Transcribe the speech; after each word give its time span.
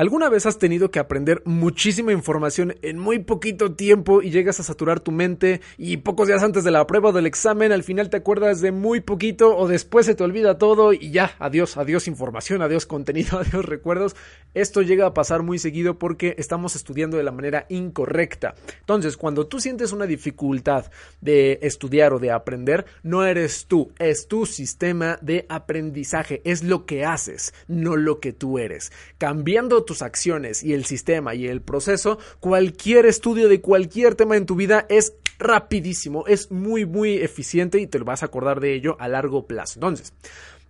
¿Alguna 0.00 0.30
vez 0.30 0.46
has 0.46 0.58
tenido 0.58 0.90
que 0.90 0.98
aprender 0.98 1.42
muchísima 1.44 2.10
información 2.10 2.74
en 2.80 2.98
muy 2.98 3.18
poquito 3.18 3.74
tiempo 3.74 4.22
y 4.22 4.30
llegas 4.30 4.58
a 4.58 4.62
saturar 4.62 5.00
tu 5.00 5.12
mente 5.12 5.60
y 5.76 5.98
pocos 5.98 6.26
días 6.26 6.42
antes 6.42 6.64
de 6.64 6.70
la 6.70 6.86
prueba 6.86 7.10
o 7.10 7.12
del 7.12 7.26
examen 7.26 7.70
al 7.70 7.82
final 7.82 8.08
te 8.08 8.16
acuerdas 8.16 8.62
de 8.62 8.72
muy 8.72 9.02
poquito 9.02 9.54
o 9.54 9.68
después 9.68 10.06
se 10.06 10.14
te 10.14 10.24
olvida 10.24 10.56
todo 10.56 10.94
y 10.94 11.10
ya, 11.10 11.36
adiós, 11.38 11.76
adiós 11.76 12.08
información, 12.08 12.62
adiós 12.62 12.86
contenido, 12.86 13.38
adiós 13.40 13.66
recuerdos? 13.66 14.16
Esto 14.54 14.80
llega 14.80 15.04
a 15.04 15.12
pasar 15.12 15.42
muy 15.42 15.58
seguido 15.58 15.98
porque 15.98 16.34
estamos 16.38 16.76
estudiando 16.76 17.18
de 17.18 17.22
la 17.22 17.30
manera 17.30 17.66
incorrecta. 17.68 18.54
Entonces, 18.78 19.18
cuando 19.18 19.48
tú 19.48 19.60
sientes 19.60 19.92
una 19.92 20.06
dificultad 20.06 20.86
de 21.20 21.58
estudiar 21.60 22.14
o 22.14 22.18
de 22.18 22.30
aprender, 22.30 22.86
no 23.02 23.26
eres 23.26 23.66
tú, 23.66 23.92
es 23.98 24.28
tu 24.28 24.46
sistema 24.46 25.18
de 25.20 25.44
aprendizaje, 25.50 26.40
es 26.46 26.64
lo 26.64 26.86
que 26.86 27.04
haces, 27.04 27.52
no 27.68 27.96
lo 27.96 28.18
que 28.18 28.32
tú 28.32 28.58
eres. 28.58 28.92
Cambiando 29.18 29.84
tus 29.90 30.02
acciones 30.02 30.62
y 30.62 30.72
el 30.72 30.84
sistema 30.84 31.34
y 31.34 31.48
el 31.48 31.62
proceso, 31.62 32.20
cualquier 32.38 33.06
estudio 33.06 33.48
de 33.48 33.60
cualquier 33.60 34.14
tema 34.14 34.36
en 34.36 34.46
tu 34.46 34.54
vida 34.54 34.86
es 34.88 35.14
rapidísimo, 35.40 36.28
es 36.28 36.52
muy 36.52 36.86
muy 36.86 37.14
eficiente 37.14 37.80
y 37.80 37.88
te 37.88 37.98
lo 37.98 38.04
vas 38.04 38.22
a 38.22 38.26
acordar 38.26 38.60
de 38.60 38.72
ello 38.72 38.96
a 39.00 39.08
largo 39.08 39.48
plazo. 39.48 39.80
Entonces, 39.80 40.12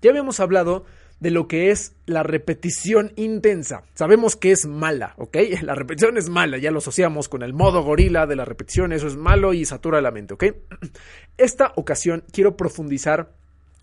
ya 0.00 0.08
habíamos 0.08 0.40
hablado 0.40 0.86
de 1.18 1.30
lo 1.30 1.48
que 1.48 1.70
es 1.70 1.92
la 2.06 2.22
repetición 2.22 3.12
intensa. 3.16 3.82
Sabemos 3.92 4.36
que 4.36 4.52
es 4.52 4.64
mala, 4.64 5.12
¿ok? 5.18 5.36
La 5.62 5.74
repetición 5.74 6.16
es 6.16 6.30
mala, 6.30 6.56
ya 6.56 6.70
lo 6.70 6.78
asociamos 6.78 7.28
con 7.28 7.42
el 7.42 7.52
modo 7.52 7.82
gorila 7.82 8.26
de 8.26 8.36
la 8.36 8.46
repetición, 8.46 8.94
eso 8.94 9.06
es 9.06 9.18
malo 9.18 9.52
y 9.52 9.66
satura 9.66 10.00
la 10.00 10.12
mente, 10.12 10.32
¿ok? 10.32 10.44
Esta 11.36 11.74
ocasión 11.76 12.24
quiero 12.32 12.56
profundizar 12.56 13.34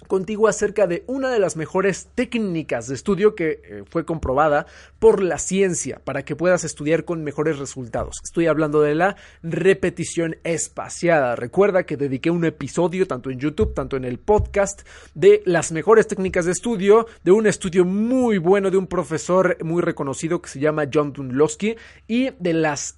contigo 0.08 0.48
acerca 0.48 0.88
de 0.88 1.04
una 1.08 1.30
de 1.30 1.40
las 1.40 1.56
mejores 1.56 2.08
técnicas 2.16 2.88
de 2.88 2.96
estudio 2.96 3.36
que 3.36 3.62
eh, 3.64 3.84
fue 3.90 4.06
comprobada 4.06 4.68
por 5.00 5.22
la 5.22 5.38
ciencia 5.38 6.00
para 6.04 6.24
que 6.24 6.36
puedas 6.36 6.64
estudiar 6.64 7.04
con 7.04 7.24
mejores 7.24 7.58
resultados. 7.58 8.18
Estoy 8.24 8.48
hablando 8.48 8.82
de 8.82 8.96
la 8.96 9.16
repetición 9.44 10.38
espaciada. 10.44 11.36
Recuerda 11.36 11.86
que 11.86 11.98
dediqué 11.98 12.30
un 12.30 12.46
episodio 12.46 13.08
tanto 13.08 13.32
en 13.32 13.40
YouTube, 13.40 13.74
tanto 13.74 13.98
en 13.98 14.06
el 14.06 14.20
podcast 14.20 14.82
de 15.16 15.42
las 15.46 15.72
mejores 15.72 16.08
técnicas 16.08 16.46
de 16.46 16.52
estudio, 16.52 17.08
de 17.24 17.32
un 17.32 17.48
estudio 17.48 17.86
muy 17.86 18.38
bueno 18.38 18.72
de 18.72 18.78
un 18.78 18.88
profesor 18.88 19.58
muy 19.64 19.82
reconocido 19.82 20.42
que 20.42 20.50
se 20.50 20.60
llama 20.60 20.88
John 20.92 21.14
Dunlowski 21.14 21.76
y 22.08 22.30
de 22.40 22.54
las 22.54 22.98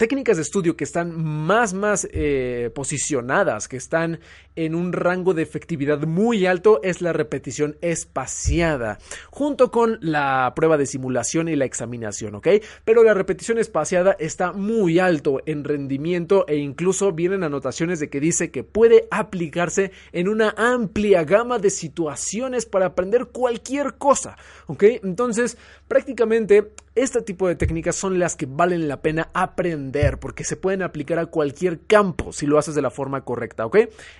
técnicas 0.00 0.38
de 0.38 0.44
estudio 0.44 0.78
que 0.78 0.84
están 0.84 1.12
más, 1.14 1.74
más 1.74 2.08
eh, 2.10 2.70
posicionadas, 2.74 3.68
que 3.68 3.76
están 3.76 4.20
en 4.56 4.74
un 4.74 4.94
rango 4.94 5.34
de 5.34 5.42
efectividad 5.42 6.00
muy 6.06 6.46
alto, 6.46 6.80
es 6.82 7.02
la 7.02 7.12
repetición 7.12 7.76
espaciada, 7.82 8.96
junto 9.30 9.70
con 9.70 9.98
la 10.00 10.54
prueba 10.56 10.78
de 10.78 10.86
simulación 10.86 11.50
y 11.50 11.56
la 11.56 11.66
examinación, 11.66 12.34
¿ok? 12.34 12.48
Pero 12.82 13.04
la 13.04 13.12
repetición 13.12 13.58
espaciada 13.58 14.16
está 14.18 14.52
muy 14.54 14.98
alto 14.98 15.42
en 15.44 15.64
rendimiento 15.64 16.46
e 16.48 16.56
incluso 16.56 17.12
vienen 17.12 17.44
anotaciones 17.44 18.00
de 18.00 18.08
que 18.08 18.20
dice 18.20 18.50
que 18.50 18.64
puede 18.64 19.06
aplicarse 19.10 19.92
en 20.12 20.28
una 20.28 20.54
amplia 20.56 21.24
gama 21.24 21.58
de 21.58 21.68
situaciones 21.68 22.64
para 22.64 22.86
aprender 22.86 23.26
cualquier 23.26 23.98
cosa, 23.98 24.38
¿ok? 24.66 24.82
Entonces, 25.02 25.58
prácticamente 25.88 26.72
este 27.02 27.22
tipo 27.22 27.48
de 27.48 27.56
técnicas 27.56 27.96
son 27.96 28.18
las 28.18 28.36
que 28.36 28.46
valen 28.46 28.86
la 28.86 29.00
pena 29.00 29.30
aprender 29.32 30.18
porque 30.18 30.44
se 30.44 30.56
pueden 30.56 30.82
aplicar 30.82 31.18
a 31.18 31.26
cualquier 31.26 31.80
campo 31.86 32.30
si 32.32 32.46
lo 32.46 32.58
haces 32.58 32.74
de 32.74 32.82
la 32.82 32.90
forma 32.90 33.24
correcta, 33.24 33.64
¿ok? 33.64 33.78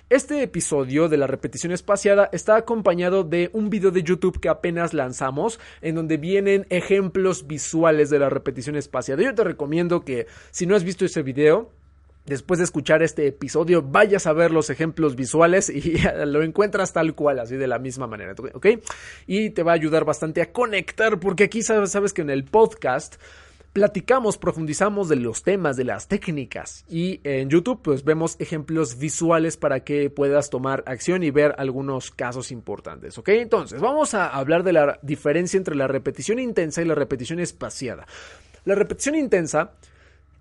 Este 0.09 0.41
episodio 0.41 1.07
de 1.07 1.17
la 1.17 1.27
repetición 1.27 1.71
espaciada 1.73 2.29
está 2.31 2.55
acompañado 2.55 3.23
de 3.23 3.51
un 3.53 3.69
video 3.69 3.91
de 3.91 4.01
YouTube 4.01 4.39
que 4.39 4.49
apenas 4.49 4.95
lanzamos 4.95 5.59
en 5.81 5.93
donde 5.93 6.17
vienen 6.17 6.65
ejemplos 6.69 7.45
visuales 7.45 8.09
de 8.09 8.17
la 8.17 8.29
repetición 8.29 8.75
espaciada. 8.75 9.21
Yo 9.21 9.35
te 9.35 9.43
recomiendo 9.43 10.03
que 10.03 10.25
si 10.49 10.65
no 10.65 10.75
has 10.75 10.83
visto 10.83 11.05
ese 11.05 11.21
video, 11.21 11.69
después 12.25 12.59
de 12.59 12.65
escuchar 12.65 13.03
este 13.03 13.27
episodio, 13.27 13.81
vayas 13.81 14.27
a 14.27 14.33
ver 14.33 14.51
los 14.51 14.69
ejemplos 14.69 15.15
visuales 15.15 15.69
y 15.69 15.97
lo 16.25 16.43
encuentras 16.43 16.93
tal 16.93 17.15
cual, 17.15 17.39
así 17.39 17.55
de 17.55 17.67
la 17.67 17.79
misma 17.79 18.07
manera, 18.07 18.33
¿ok? 18.53 18.67
Y 19.27 19.51
te 19.51 19.63
va 19.63 19.71
a 19.71 19.75
ayudar 19.75 20.05
bastante 20.05 20.41
a 20.41 20.51
conectar, 20.51 21.19
porque 21.19 21.45
aquí 21.45 21.61
sabes, 21.61 22.13
que 22.13 22.21
en 22.21 22.29
el 22.29 22.43
podcast 22.43 23.15
platicamos, 23.73 24.37
profundizamos 24.37 25.07
de 25.07 25.15
los 25.15 25.43
temas, 25.43 25.77
de 25.77 25.85
las 25.85 26.09
técnicas 26.09 26.83
y 26.89 27.21
en 27.23 27.49
YouTube 27.49 27.81
pues 27.81 28.03
vemos 28.03 28.35
ejemplos 28.39 28.97
visuales 28.97 29.55
para 29.55 29.85
que 29.85 30.09
puedas 30.09 30.49
tomar 30.49 30.83
acción 30.87 31.23
y 31.23 31.31
ver 31.31 31.55
algunos 31.57 32.11
casos 32.11 32.51
importantes, 32.51 33.17
¿ok? 33.17 33.29
Entonces, 33.29 33.79
vamos 33.79 34.13
a 34.13 34.27
hablar 34.27 34.63
de 34.63 34.73
la 34.73 34.99
diferencia 35.01 35.57
entre 35.57 35.75
la 35.75 35.87
repetición 35.87 36.39
intensa 36.39 36.81
y 36.81 36.85
la 36.85 36.95
repetición 36.95 37.39
espaciada. 37.39 38.05
La 38.65 38.75
repetición 38.75 39.15
intensa 39.15 39.71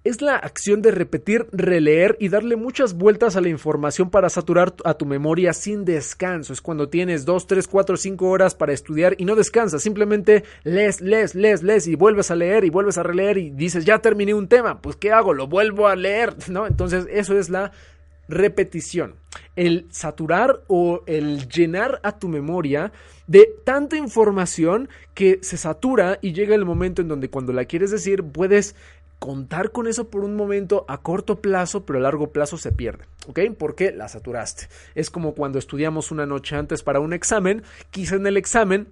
es 0.03 0.23
la 0.23 0.37
acción 0.37 0.81
de 0.81 0.93
repetir, 0.93 1.47
releer 1.53 2.17
y 2.19 2.31
darle 2.31 2.57
muchas 2.57 2.95
vueltas 2.95 3.37
a 3.37 3.41
la 3.43 3.51
información 3.51 4.09
para 4.09 4.31
saturar 4.31 4.75
a 4.85 4.95
tu 4.95 5.05
memoria 5.05 5.53
sin 5.53 5.85
descanso. 5.85 6.53
Es 6.53 6.63
cuando 6.63 6.89
tienes 6.89 7.27
2, 7.27 7.47
3, 7.47 7.69
4, 7.69 7.97
5 7.99 8.29
horas 8.29 8.55
para 8.55 8.73
estudiar 8.73 9.15
y 9.19 9.27
no 9.27 9.37
descansas. 9.37 9.83
Simplemente 9.83 10.45
lees, 10.65 11.03
lees, 11.03 11.35
lees, 11.35 11.63
lees 11.63 11.87
y 11.87 11.97
vuelves 11.97 12.31
a 12.31 12.37
leer 12.37 12.65
y 12.65 12.71
vuelves 12.71 12.97
a 12.97 13.03
releer 13.03 13.37
y 13.37 13.51
dices, 13.51 13.85
ya 13.85 13.99
terminé 13.99 14.33
un 14.33 14.49
tema. 14.49 14.81
Pues, 14.81 14.97
¿qué 14.97 15.13
hago? 15.13 15.35
Lo 15.35 15.49
vuelvo 15.49 15.87
a 15.87 15.97
leer, 15.97 16.35
¿no? 16.49 16.67
Entonces, 16.67 17.07
eso 17.11 17.39
es 17.39 17.51
la 17.51 17.73
repetición. 18.31 19.17
El 19.57 19.87
saturar 19.91 20.63
o 20.69 21.03
el 21.07 21.49
llenar 21.49 22.01
a 22.03 22.19
tu 22.19 22.29
memoria 22.29 22.93
de 23.27 23.49
tanta 23.65 23.97
información 23.97 24.89
que 25.15 25.39
se 25.43 25.57
satura 25.57 26.19
y 26.23 26.33
llega 26.33 26.55
el 26.55 26.65
momento 26.65 27.03
en 27.03 27.09
donde 27.09 27.29
cuando 27.29 27.53
la 27.53 27.65
quieres 27.65 27.91
decir 27.91 28.23
puedes 28.23 28.75
contar 29.21 29.71
con 29.71 29.87
eso 29.87 30.09
por 30.09 30.25
un 30.25 30.35
momento 30.35 30.85
a 30.89 30.99
corto 30.99 31.41
plazo, 31.41 31.85
pero 31.85 31.99
a 32.01 32.03
largo 32.03 32.33
plazo 32.33 32.57
se 32.57 32.73
pierde, 32.73 33.05
¿ok? 33.29 33.41
Porque 33.57 33.93
la 33.93 34.09
saturaste. 34.09 34.69
Es 34.97 35.11
como 35.11 35.35
cuando 35.35 35.61
estudiamos 35.61 36.11
una 36.11 36.27
noche 36.27 36.57
antes 36.57 36.83
para 36.83 36.99
un 36.99 37.13
examen, 37.13 37.63
quizá 37.91 38.17
en 38.17 38.27
el 38.27 38.39
examen 38.39 38.89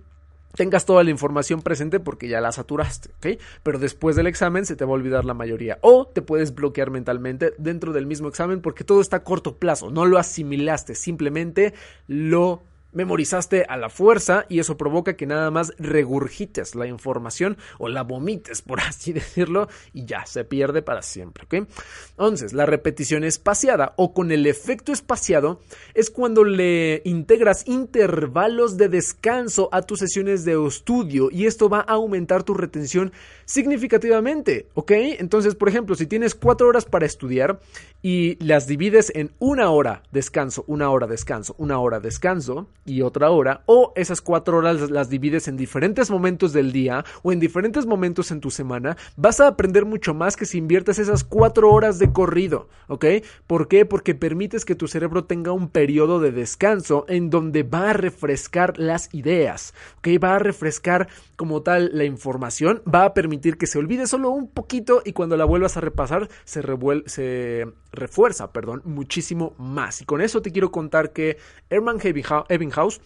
tengas 0.55 0.85
toda 0.85 1.03
la 1.03 1.11
información 1.11 1.63
presente 1.63 1.99
porque 1.99 2.29
ya 2.29 2.41
la 2.41 2.53
saturaste, 2.53 3.11
¿ok? 3.17 3.41
Pero 3.63 3.79
después 3.79 4.17
del 4.17 4.27
examen 4.27 4.67
se 4.67 4.77
te 4.77 4.85
va 4.85 4.91
a 4.91 4.95
olvidar 4.95 5.25
la 5.25 5.35
mayoría 5.35 5.79
o 5.81 6.07
te 6.07 6.23
puedes 6.23 6.55
bloquear 6.55 6.91
mentalmente 6.91 7.55
dentro 7.59 7.93
del 7.93 8.07
mismo 8.07 8.29
examen 8.29 8.61
porque 8.61 8.85
todo 8.85 9.01
está 9.01 9.19
a 9.19 9.25
corto 9.25 9.57
plazo, 9.57 9.91
no 9.91 10.05
lo 10.05 10.19
asimilaste, 10.19 10.95
simplemente 10.95 11.73
lo 12.07 12.63
memorizaste 12.93 13.65
a 13.69 13.77
la 13.77 13.91
fuerza 13.91 14.47
y 14.49 14.59
eso 14.59 14.77
provoca 14.77 15.17
que 15.17 15.27
nada 15.27 15.51
más 15.51 15.73
regurgites 15.79 16.75
la 16.75 16.87
información 16.87 17.57
o 17.79 17.89
la 17.89 18.03
vomites, 18.03 18.63
por 18.69 18.81
así 18.81 19.13
decirlo, 19.13 19.69
y 19.93 20.05
ya 20.05 20.27
se 20.27 20.45
pierde 20.45 20.83
para 20.83 21.03
siempre, 21.03 21.45
¿ok? 21.45 21.69
Entonces, 22.11 22.53
la 22.53 22.67
repetición 22.67 23.25
espaciada 23.25 23.95
o 23.97 24.13
con 24.13 24.33
el 24.33 24.47
efecto 24.47 24.93
espaciado 24.93 25.61
es 25.95 26.11
cuando 26.11 26.45
le 26.45 27.03
integras 27.05 27.67
intervalos 27.67 28.77
de 28.77 28.89
descanso 28.89 29.69
a 29.73 29.83
tus 29.83 30.01
sesiones 30.01 30.45
de 30.45 30.67
estudio 30.67 31.29
y 31.31 31.47
esto 31.47 31.69
va 31.69 31.81
a 31.81 31.93
aumentar 31.95 32.43
tu 32.43 32.55
retención 32.55 33.13
significativamente, 33.45 34.67
¿ok? 34.75 34.93
Entonces, 35.19 35.55
por 35.55 35.69
ejemplo, 35.69 35.95
si 35.95 36.07
tienes 36.07 36.35
cuatro 36.35 36.69
horas 36.69 36.85
para 36.85 37.07
estudiar 37.07 37.61
y 38.03 38.43
las 38.45 38.67
divides 38.67 39.11
en 39.15 39.33
una 39.39 39.71
hora 39.71 40.03
descanso, 40.13 40.65
una 40.67 40.91
hora 40.91 41.07
descanso, 41.07 41.55
una 41.59 41.79
hora 41.79 42.01
descanso, 42.01 42.69
y 42.89 43.03
otra 43.03 43.31
hora, 43.31 43.63
o 43.67 43.93
esas 43.95 44.21
cuatro 44.21 44.59
horas 44.59 44.91
las 44.91 45.11
divides 45.11 45.47
en 45.47 45.57
diferentes 45.57 46.11
momentos 46.11 46.53
del 46.53 46.73
día 46.73 47.05
o 47.23 47.33
en 47.33 47.41
diferentes 47.41 47.87
momentos 47.87 48.31
en 48.31 48.41
tu 48.41 48.51
semana, 48.51 48.97
vas 49.17 49.41
a 49.41 49.47
aprender 49.47 49.85
mucho 49.85 50.15
más 50.15 50.37
que 50.37 50.47
si 50.47 50.59
inviertes 50.59 50.99
esas 50.99 51.25
cuatro 51.25 51.71
horas 51.71 51.99
de 51.99 52.13
corrido, 52.13 52.69
¿ok? 52.89 53.05
¿Por 53.47 53.69
qué? 53.69 53.85
Porque 53.85 54.15
permites 54.15 54.65
que 54.65 54.75
tu 54.75 54.89
cerebro 54.89 55.25
tenga 55.25 55.53
un 55.53 55.69
periodo 55.69 56.21
de 56.21 56.33
descanso 56.33 57.05
en 57.09 57.31
donde 57.31 57.63
va 57.63 57.91
a 57.91 57.93
refrescar 57.93 58.79
las 58.79 59.13
ideas, 59.15 59.75
¿ok? 59.99 60.09
Va 60.23 60.37
a 60.37 60.39
refrescar 60.39 61.09
como 61.37 61.63
tal 61.63 61.91
la 61.93 62.05
información, 62.05 62.83
va 62.93 63.05
a 63.05 63.15
permitir 63.15 63.59
que 63.59 63.67
se 63.67 63.79
olvide 63.79 64.07
solo 64.07 64.31
un 64.31 64.49
poquito 64.51 65.03
y 65.05 65.13
cuando 65.13 65.37
la 65.37 65.45
vuelvas 65.45 65.77
a 65.77 65.81
repasar 65.81 66.29
se, 66.45 66.63
se 67.07 67.67
refuerza, 67.93 68.53
perdón, 68.53 68.83
muchísimo 68.85 69.55
más. 69.59 70.01
Y 70.03 70.05
con 70.05 70.21
eso 70.21 70.43
te 70.43 70.53
quiero 70.53 70.71
contar 70.71 71.13
que 71.13 71.39
Herman 71.71 71.99
Ebbinghaus 72.03 73.01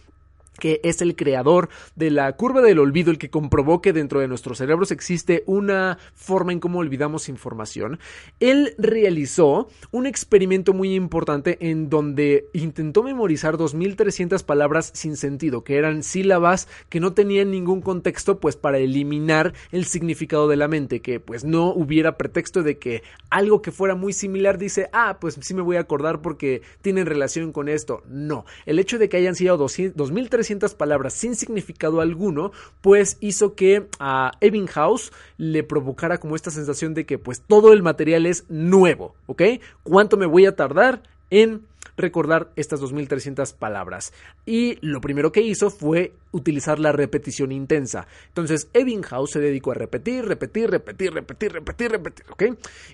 que 0.59 0.81
es 0.85 1.03
el 1.03 1.17
creador 1.17 1.69
de 1.97 2.11
la 2.11 2.33
curva 2.33 2.61
del 2.61 2.79
olvido, 2.79 3.11
el 3.11 3.19
que 3.19 3.31
comprobó 3.31 3.81
que 3.81 3.93
dentro 3.93 4.21
de 4.21 4.29
nuestros 4.29 4.59
cerebros 4.59 4.91
existe 4.91 5.43
una 5.47 5.99
forma 6.15 6.53
en 6.53 6.61
cómo 6.61 6.79
olvidamos 6.79 7.29
información, 7.29 7.99
él 8.41 8.75
realizó 8.79 9.69
un 9.91 10.07
experimento 10.07 10.73
muy 10.73 10.95
importante 10.95 11.59
en 11.61 11.89
donde 11.89 12.47
intentó 12.53 13.03
memorizar 13.03 13.57
2.300 13.57 14.45
palabras 14.45 14.91
sin 14.95 15.17
sentido, 15.17 15.65
que 15.65 15.77
eran 15.77 16.03
sílabas 16.03 16.69
que 16.89 17.01
no 17.01 17.13
tenían 17.13 17.51
ningún 17.51 17.81
contexto, 17.81 18.39
pues 18.39 18.57
para 18.57 18.79
eliminar 18.79 19.55
el 19.71 19.85
significado 19.85 20.49
de 20.49 20.57
la 20.57 20.69
mente, 20.69 21.01
que 21.01 21.21
pues 21.21 21.45
no 21.45 21.73
hubiera 21.73 22.17
pretexto 22.17 22.63
de 22.63 22.79
que 22.79 23.03
algo 23.31 23.63
que 23.63 23.73
fuera 23.73 23.95
muy 23.95 24.13
similar 24.13 24.59
dice, 24.59 24.89
ah, 24.93 25.19
pues 25.21 25.39
sí 25.41 25.55
me 25.55 25.63
voy 25.63 25.77
a 25.77 25.81
acordar 25.81 26.21
porque 26.21 26.63
tienen 26.83 27.07
relación 27.07 27.53
con 27.53 27.69
esto. 27.69 28.03
No, 28.09 28.45
el 28.67 28.79
hecho 28.79 28.99
de 28.99 29.09
que 29.09 29.17
hayan 29.17 29.35
sido 29.35 29.59
2.300 29.59 30.42
palabras 30.75 31.15
sin 31.15 31.35
significado 31.35 32.01
alguno, 32.01 32.53
pues 32.81 33.17
hizo 33.21 33.55
que 33.55 33.89
a 33.99 34.33
Ebbinghaus 34.41 35.13
le 35.37 35.63
provocara 35.63 36.19
como 36.19 36.37
esta 36.37 36.51
sensación 36.51 36.95
de 36.95 37.07
que 37.07 37.19
pues 37.19 37.41
todo 37.41 37.73
el 37.73 37.83
material 37.83 38.27
es 38.27 38.45
nuevo, 38.49 39.15
¿ok? 39.27 39.43
¿Cuánto 39.83 40.17
me 40.17 40.27
voy 40.27 40.47
a 40.47 40.57
tardar 40.57 41.03
en 41.31 41.67
recordar 42.03 42.51
estas 42.57 42.81
2300 42.81 43.55
palabras. 43.55 44.13
Y 44.45 44.79
lo 44.87 45.01
primero 45.01 45.33
que 45.33 45.41
hizo 45.41 45.71
fue 45.71 46.13
utilizar 46.33 46.79
la 46.79 46.93
repetición 46.93 47.53
intensa. 47.53 48.07
Entonces, 48.29 48.69
Ebbinghaus 48.75 49.31
se 49.31 49.41
dedicó 49.41 49.73
a 49.73 49.75
repetir, 49.75 50.25
repetir, 50.25 50.71
repetir, 50.71 51.13
repetir, 51.13 51.53
repetir, 51.53 51.93
repetir, 51.93 52.27
¿ok? 52.31 52.43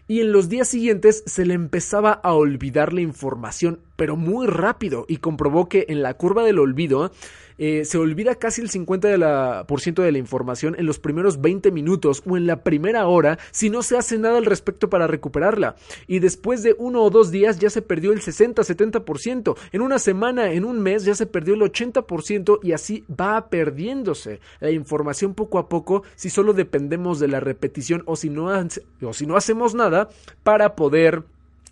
Y 0.07 0.21
en 0.21 0.33
los 0.33 0.49
días 0.49 0.69
siguientes 0.69 1.23
se 1.27 1.45
le 1.45 1.55
empezaba 1.55 2.13
a 2.13 2.35
olvidar 2.35 2.93
la 2.93 3.01
información, 3.01 3.81
pero 3.97 4.17
muy 4.17 4.47
rápido, 4.47 5.05
y 5.09 5.17
comprobó 5.17 5.69
que 5.69 5.87
en 5.89 6.03
la 6.03 6.15
curva 6.15 6.45
del 6.45 6.59
olvido 6.59 7.11
eh, 7.59 7.85
se 7.85 7.99
olvida 7.99 8.37
casi 8.37 8.61
el 8.61 8.71
50% 8.71 9.01
de 9.01 9.19
la, 9.19 9.65
por 9.67 9.81
ciento 9.81 10.03
de 10.03 10.13
la 10.13 10.19
información 10.19 10.77
en 10.79 10.87
los 10.87 10.99
primeros 10.99 11.41
20 11.41 11.71
minutos 11.71 12.23
o 12.27 12.37
en 12.37 12.47
la 12.47 12.63
primera 12.63 13.07
hora 13.07 13.39
si 13.51 13.71
no 13.71 13.83
se 13.83 13.97
hace 13.97 14.19
nada 14.19 14.39
al 14.39 14.47
respecto 14.47 14.89
para 14.89 15.07
recuperarla. 15.07 15.77
Y 16.07 16.21
después 16.21 16.63
de 16.63 16.75
uno 16.79 17.03
o 17.03 17.11
dos 17.11 17.31
días 17.31 17.59
ya 17.59 17.71
se 17.71 17.83
perdió 17.83 18.13
el 18.13 18.21
60-70%. 18.21 19.57
En 19.73 19.81
una 19.81 19.99
semana, 19.99 20.53
en 20.53 20.65
un 20.65 20.81
mes 20.81 21.05
ya 21.05 21.15
se 21.15 21.27
perdió 21.27 21.55
el 21.55 21.61
80% 21.61 22.61
y 22.63 22.73
así 22.73 23.05
va 23.09 23.49
perdiéndose 23.49 24.41
la 24.61 24.71
información 24.71 25.35
poco 25.35 25.59
a 25.59 25.69
poco 25.69 26.03
si 26.15 26.31
solo 26.31 26.53
dependemos 26.53 27.19
de 27.19 27.29
la 27.29 27.41
repetición 27.41 28.03
o 28.07 28.17
si 28.17 28.31
no, 28.31 28.49
o 29.03 29.13
si 29.13 29.27
no 29.27 29.37
hacemos 29.37 29.75
nada 29.75 30.09
para 30.43 30.77
poder 30.77 31.25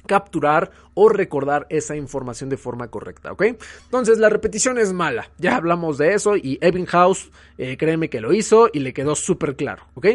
capturar 0.07 0.71
o 0.95 1.09
recordar 1.09 1.67
esa 1.69 1.97
información 1.97 2.49
de 2.49 2.57
forma 2.57 2.89
correcta, 2.89 3.33
¿ok? 3.33 3.43
Entonces 3.85 4.19
la 4.19 4.29
repetición 4.29 4.79
es 4.79 4.93
mala, 4.93 5.31
ya 5.39 5.57
hablamos 5.57 5.99
de 5.99 6.15
eso 6.15 6.37
y 6.37 6.59
Ebbinghaus, 6.61 7.31
eh, 7.59 7.77
créeme 7.77 8.09
que 8.09 8.21
lo 8.21 8.33
hizo 8.33 8.71
y 8.73 8.81
le 8.81 8.95
quedó 8.95 9.15
súper 9.15 9.57
claro, 9.57 9.85
¿ok? 9.95 10.07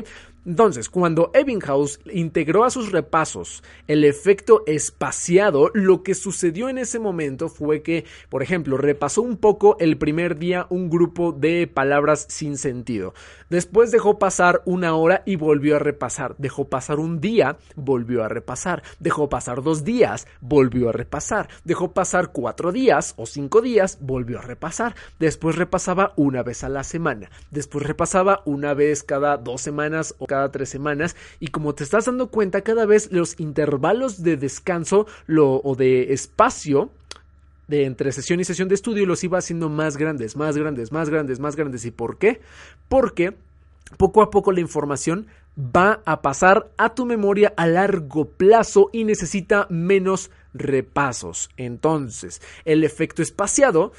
Entonces, 0.45 0.89
cuando 0.89 1.29
Ebbinghaus 1.33 1.99
integró 2.11 2.63
a 2.63 2.71
sus 2.71 2.91
repasos 2.91 3.63
el 3.87 4.03
efecto 4.03 4.63
espaciado, 4.65 5.69
lo 5.73 6.01
que 6.01 6.15
sucedió 6.15 6.67
en 6.67 6.79
ese 6.79 6.97
momento 6.97 7.47
fue 7.47 7.83
que, 7.83 8.05
por 8.29 8.41
ejemplo, 8.41 8.77
repasó 8.77 9.21
un 9.21 9.37
poco 9.37 9.77
el 9.79 9.97
primer 9.97 10.39
día 10.39 10.65
un 10.69 10.89
grupo 10.89 11.31
de 11.31 11.67
palabras 11.67 12.25
sin 12.29 12.57
sentido. 12.57 13.13
Después 13.49 13.91
dejó 13.91 14.17
pasar 14.17 14.61
una 14.65 14.95
hora 14.95 15.23
y 15.25 15.35
volvió 15.35 15.75
a 15.75 15.79
repasar. 15.79 16.35
Dejó 16.37 16.69
pasar 16.69 16.99
un 16.99 17.19
día, 17.19 17.57
volvió 17.75 18.23
a 18.23 18.29
repasar. 18.29 18.81
Dejó 18.99 19.29
pasar 19.29 19.61
dos 19.61 19.83
días, 19.83 20.25
volvió 20.39 20.89
a 20.89 20.93
repasar. 20.93 21.49
Dejó 21.65 21.91
pasar 21.91 22.31
cuatro 22.31 22.71
días 22.71 23.13
o 23.17 23.25
cinco 23.25 23.61
días, 23.61 23.97
volvió 24.01 24.39
a 24.39 24.43
repasar. 24.43 24.95
Después 25.19 25.55
repasaba 25.57 26.13
una 26.15 26.43
vez 26.43 26.63
a 26.63 26.69
la 26.69 26.83
semana. 26.83 27.29
Después 27.51 27.85
repasaba 27.85 28.41
una 28.45 28.73
vez 28.73 29.03
cada 29.03 29.37
dos 29.37 29.61
semanas 29.61 30.15
o 30.17 30.27
cada 30.31 30.49
tres 30.49 30.69
semanas 30.69 31.17
y 31.41 31.47
como 31.47 31.75
te 31.75 31.83
estás 31.83 32.05
dando 32.05 32.27
cuenta 32.27 32.61
cada 32.61 32.85
vez 32.85 33.11
los 33.11 33.37
intervalos 33.37 34.23
de 34.23 34.37
descanso 34.37 35.07
o 35.27 35.75
de 35.75 36.13
espacio 36.13 36.89
de 37.67 37.83
entre 37.83 38.13
sesión 38.13 38.39
y 38.39 38.45
sesión 38.45 38.69
de 38.69 38.75
estudio 38.75 39.05
los 39.05 39.25
iba 39.25 39.39
haciendo 39.39 39.67
más 39.67 39.97
grandes, 39.97 40.37
más 40.37 40.55
grandes, 40.55 40.93
más 40.93 41.09
grandes, 41.09 41.41
más 41.41 41.57
grandes. 41.57 41.83
¿Y 41.83 41.91
por 41.91 42.17
qué? 42.17 42.39
Porque 42.87 43.35
poco 43.97 44.21
a 44.21 44.29
poco 44.29 44.53
la 44.53 44.61
información 44.61 45.27
va 45.57 46.01
a 46.05 46.21
pasar 46.21 46.71
a 46.77 46.95
tu 46.95 47.05
memoria 47.05 47.53
a 47.57 47.67
largo 47.67 48.29
plazo 48.29 48.89
y 48.93 49.03
necesita 49.03 49.67
menos 49.69 50.31
repasos. 50.53 51.49
Entonces, 51.57 52.41
el 52.63 52.85
efecto 52.85 53.21
espaciado 53.21 53.91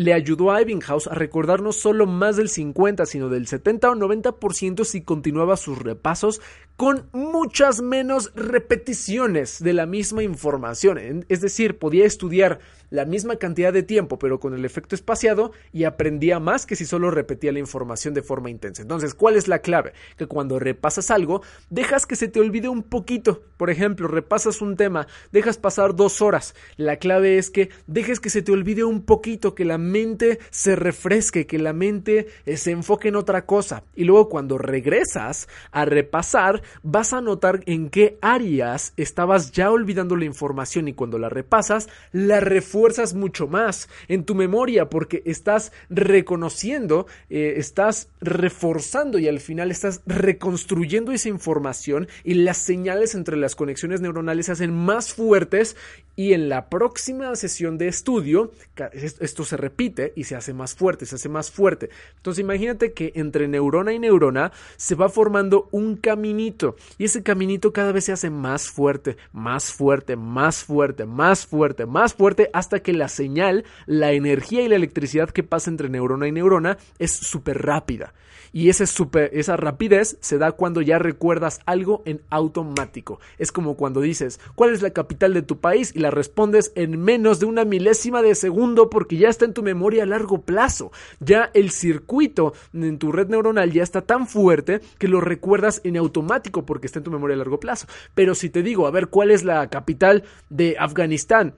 le 0.00 0.14
ayudó 0.14 0.50
a 0.50 0.62
Ebbinghaus 0.62 1.08
a 1.08 1.14
recordar 1.14 1.60
no 1.60 1.72
solo 1.72 2.06
más 2.06 2.36
del 2.36 2.48
50, 2.48 3.04
sino 3.04 3.28
del 3.28 3.46
70 3.46 3.90
o 3.90 3.94
90% 3.94 4.84
si 4.84 5.02
continuaba 5.02 5.58
sus 5.58 5.76
repasos 5.76 6.40
con 6.80 7.10
muchas 7.12 7.82
menos 7.82 8.32
repeticiones 8.34 9.62
de 9.62 9.74
la 9.74 9.84
misma 9.84 10.22
información. 10.22 11.26
Es 11.28 11.42
decir, 11.42 11.78
podía 11.78 12.06
estudiar 12.06 12.60
la 12.88 13.04
misma 13.04 13.36
cantidad 13.36 13.70
de 13.70 13.82
tiempo, 13.82 14.18
pero 14.18 14.40
con 14.40 14.54
el 14.54 14.64
efecto 14.64 14.94
espaciado 14.94 15.52
y 15.72 15.84
aprendía 15.84 16.40
más 16.40 16.66
que 16.66 16.76
si 16.76 16.86
solo 16.86 17.10
repetía 17.10 17.52
la 17.52 17.58
información 17.58 18.14
de 18.14 18.22
forma 18.22 18.50
intensa. 18.50 18.80
Entonces, 18.80 19.14
¿cuál 19.14 19.36
es 19.36 19.46
la 19.46 19.60
clave? 19.60 19.92
Que 20.16 20.26
cuando 20.26 20.58
repasas 20.58 21.10
algo, 21.10 21.42
dejas 21.68 22.06
que 22.06 22.16
se 22.16 22.28
te 22.28 22.40
olvide 22.40 22.68
un 22.68 22.82
poquito. 22.82 23.42
Por 23.58 23.68
ejemplo, 23.70 24.08
repasas 24.08 24.60
un 24.60 24.76
tema, 24.76 25.06
dejas 25.32 25.58
pasar 25.58 25.94
dos 25.94 26.20
horas. 26.20 26.54
La 26.76 26.96
clave 26.96 27.38
es 27.38 27.50
que 27.50 27.68
dejes 27.86 28.20
que 28.20 28.30
se 28.30 28.42
te 28.42 28.52
olvide 28.52 28.84
un 28.84 29.02
poquito, 29.02 29.54
que 29.54 29.64
la 29.64 29.78
mente 29.78 30.38
se 30.50 30.76
refresque, 30.76 31.46
que 31.46 31.58
la 31.58 31.72
mente 31.72 32.26
eh, 32.46 32.56
se 32.56 32.72
enfoque 32.72 33.08
en 33.08 33.16
otra 33.16 33.44
cosa. 33.44 33.84
Y 33.94 34.04
luego 34.04 34.28
cuando 34.28 34.58
regresas 34.58 35.46
a 35.70 35.84
repasar, 35.84 36.62
vas 36.82 37.12
a 37.12 37.20
notar 37.20 37.60
en 37.66 37.90
qué 37.90 38.18
áreas 38.20 38.94
estabas 38.96 39.52
ya 39.52 39.70
olvidando 39.70 40.16
la 40.16 40.24
información 40.24 40.88
y 40.88 40.94
cuando 40.94 41.18
la 41.18 41.28
repasas, 41.28 41.88
la 42.12 42.40
refuerzas 42.40 42.80
fuerzas 42.80 43.12
mucho 43.14 43.46
más 43.46 43.88
en 44.08 44.24
tu 44.24 44.34
memoria 44.34 44.88
porque 44.88 45.22
estás 45.26 45.70
reconociendo, 45.90 47.06
eh, 47.28 47.54
estás 47.58 48.08
reforzando 48.20 49.18
y 49.18 49.28
al 49.28 49.40
final 49.40 49.70
estás 49.70 50.00
reconstruyendo 50.06 51.12
esa 51.12 51.28
información 51.28 52.08
y 52.24 52.34
las 52.34 52.56
señales 52.56 53.14
entre 53.14 53.36
las 53.36 53.54
conexiones 53.54 54.00
neuronales 54.00 54.46
se 54.46 54.52
hacen 54.52 54.74
más 54.74 55.12
fuertes 55.12 55.76
y 56.16 56.32
en 56.32 56.48
la 56.48 56.68
próxima 56.68 57.34
sesión 57.36 57.78
de 57.78 57.88
estudio 57.88 58.52
esto 58.92 59.44
se 59.44 59.56
repite 59.56 60.12
y 60.16 60.24
se 60.24 60.36
hace 60.36 60.52
más 60.52 60.74
fuerte, 60.74 61.06
se 61.06 61.16
hace 61.16 61.28
más 61.28 61.50
fuerte. 61.50 61.90
Entonces 62.16 62.42
imagínate 62.42 62.92
que 62.92 63.12
entre 63.14 63.48
neurona 63.48 63.92
y 63.92 63.98
neurona 63.98 64.52
se 64.76 64.94
va 64.94 65.08
formando 65.08 65.68
un 65.70 65.96
caminito 65.96 66.59
y 66.98 67.04
ese 67.04 67.22
caminito 67.22 67.72
cada 67.72 67.92
vez 67.92 68.04
se 68.04 68.12
hace 68.12 68.30
más 68.30 68.68
fuerte, 68.68 69.16
más 69.32 69.72
fuerte, 69.72 70.16
más 70.16 70.64
fuerte, 70.64 71.06
más 71.06 71.46
fuerte, 71.46 71.86
más 71.86 72.14
fuerte 72.14 72.50
hasta 72.52 72.80
que 72.80 72.92
la 72.92 73.08
señal, 73.08 73.64
la 73.86 74.12
energía 74.12 74.62
y 74.62 74.68
la 74.68 74.76
electricidad 74.76 75.30
que 75.30 75.42
pasa 75.42 75.70
entre 75.70 75.88
neurona 75.88 76.28
y 76.28 76.32
neurona 76.32 76.78
es 76.98 77.12
súper 77.12 77.62
rápida. 77.62 78.12
Y 78.52 78.68
esa, 78.68 78.86
super, 78.86 79.30
esa 79.32 79.56
rapidez 79.56 80.16
se 80.20 80.38
da 80.38 80.52
cuando 80.52 80.82
ya 80.82 80.98
recuerdas 80.98 81.60
algo 81.66 82.02
en 82.04 82.20
automático. 82.30 83.20
Es 83.38 83.52
como 83.52 83.76
cuando 83.76 84.00
dices, 84.00 84.40
¿cuál 84.56 84.72
es 84.72 84.82
la 84.82 84.90
capital 84.90 85.34
de 85.34 85.42
tu 85.42 85.60
país? 85.60 85.92
Y 85.94 86.00
la 86.00 86.10
respondes 86.10 86.72
en 86.74 87.00
menos 87.00 87.38
de 87.38 87.46
una 87.46 87.64
milésima 87.64 88.22
de 88.22 88.34
segundo 88.34 88.90
porque 88.90 89.16
ya 89.16 89.28
está 89.28 89.44
en 89.44 89.54
tu 89.54 89.62
memoria 89.62 90.02
a 90.02 90.06
largo 90.06 90.42
plazo. 90.42 90.90
Ya 91.20 91.50
el 91.54 91.70
circuito 91.70 92.52
en 92.72 92.98
tu 92.98 93.12
red 93.12 93.28
neuronal 93.28 93.70
ya 93.70 93.84
está 93.84 94.02
tan 94.02 94.26
fuerte 94.26 94.80
que 94.98 95.06
lo 95.06 95.20
recuerdas 95.20 95.80
en 95.84 95.96
automático 95.96 96.39
porque 96.42 96.86
está 96.86 96.98
en 96.98 97.04
tu 97.04 97.10
memoria 97.10 97.34
a 97.34 97.38
largo 97.38 97.60
plazo. 97.60 97.86
Pero 98.14 98.34
si 98.34 98.50
te 98.50 98.62
digo, 98.62 98.86
a 98.86 98.90
ver, 98.90 99.08
¿cuál 99.08 99.30
es 99.30 99.44
la 99.44 99.68
capital 99.68 100.24
de 100.48 100.76
Afganistán? 100.78 101.54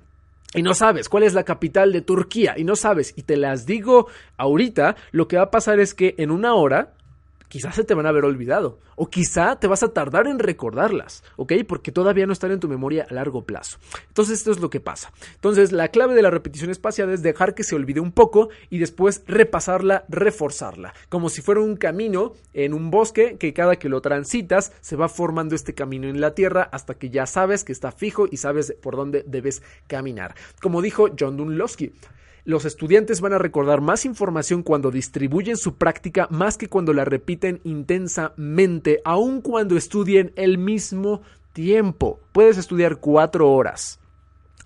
y 0.55 0.63
no 0.63 0.75
sabes 0.75 1.09
cuál 1.09 1.23
es 1.23 1.35
la 1.35 1.45
capital 1.45 1.93
de 1.93 2.03
Turquía 2.03 2.55
y 2.57 2.65
no 2.65 2.77
sabes 2.77 3.15
y 3.17 3.23
te 3.23 3.37
las 3.37 3.67
digo 3.67 4.09
ahorita, 4.37 4.97
lo 5.11 5.29
que 5.29 5.37
va 5.37 5.45
a 5.45 5.51
pasar 5.51 5.81
es 5.81 5.95
que 5.95 6.15
en 6.19 6.31
una 6.31 6.55
hora 6.55 6.93
quizás 7.53 7.75
se 7.75 7.85
te 7.85 7.93
van 7.93 8.07
a 8.07 8.09
haber 8.09 8.25
olvidado 8.25 8.79
o 8.97 9.11
quizá 9.11 9.57
te 9.57 9.67
vas 9.67 9.83
a 9.83 9.93
tardar 9.93 10.27
en 10.27 10.39
recordarlas, 10.39 11.23
¿ok? 11.37 11.53
Porque 11.69 11.93
todavía 11.93 12.25
no 12.25 12.33
están 12.33 12.51
en 12.51 12.61
tu 12.61 12.67
memoria 12.67 13.07
a 13.11 13.13
largo 13.13 13.45
plazo. 13.45 13.77
Entonces 14.09 14.39
esto 14.39 14.53
es 14.53 14.59
lo 14.59 14.71
que 14.71 14.81
pasa. 14.81 15.13
Entonces 15.35 15.71
la 15.71 15.89
clave 15.89 16.15
de 16.15 16.23
la 16.23 16.31
repetición 16.31 16.71
espacial 16.71 17.11
es 17.11 17.21
dejar 17.23 17.55
que 17.55 17.63
se 17.63 17.75
olvide 17.75 18.01
un 18.01 18.13
poco 18.13 18.49
y 18.71 18.79
después 18.79 19.23
repasarla, 19.27 20.07
reforzarla, 20.09 20.95
como 21.11 21.29
si 21.29 21.43
fuera 21.43 21.61
un 21.61 21.77
camino 21.77 22.33
en 22.55 22.73
un 22.73 22.91
bosque 22.91 23.37
que 23.37 23.53
cada 23.53 23.77
que 23.77 23.91
lo 23.91 24.01
transitas 24.01 24.73
se 24.81 24.97
va 24.97 25.11
formando 25.11 25.55
este 25.55 25.75
camino 25.75 26.09
en 26.09 26.23
la 26.23 26.35
tierra 26.35 26.71
hasta 26.73 26.95
que 26.95 27.11
ya 27.11 27.27
sabes 27.27 27.65
que 27.65 27.73
está 27.73 27.93
fijo 27.93 28.25
y 28.31 28.39
sabes 28.39 28.75
por 28.81 28.97
dónde 28.97 29.25
debes 29.27 29.63
caminar. 29.89 30.35
Como 30.63 30.81
dijo 30.81 31.11
John 31.21 31.37
Dunlowski, 31.37 31.93
los 32.45 32.65
estudiantes 32.65 33.21
van 33.21 33.33
a 33.33 33.39
recordar 33.39 33.81
más 33.81 34.05
información 34.05 34.63
cuando 34.63 34.91
distribuyen 34.91 35.57
su 35.57 35.77
práctica 35.77 36.27
más 36.31 36.59
que 36.59 36.69
cuando 36.69 36.93
la 36.93 37.05
repiten 37.05 37.61
intensamente, 37.65 39.01
aun 39.05 39.41
cuando 39.41 39.77
estudien 39.77 40.33
el 40.37 40.59
mismo 40.59 41.23
tiempo. 41.53 42.19
Puedes 42.33 42.59
estudiar 42.59 42.97
cuatro 42.97 43.53
horas. 43.53 44.01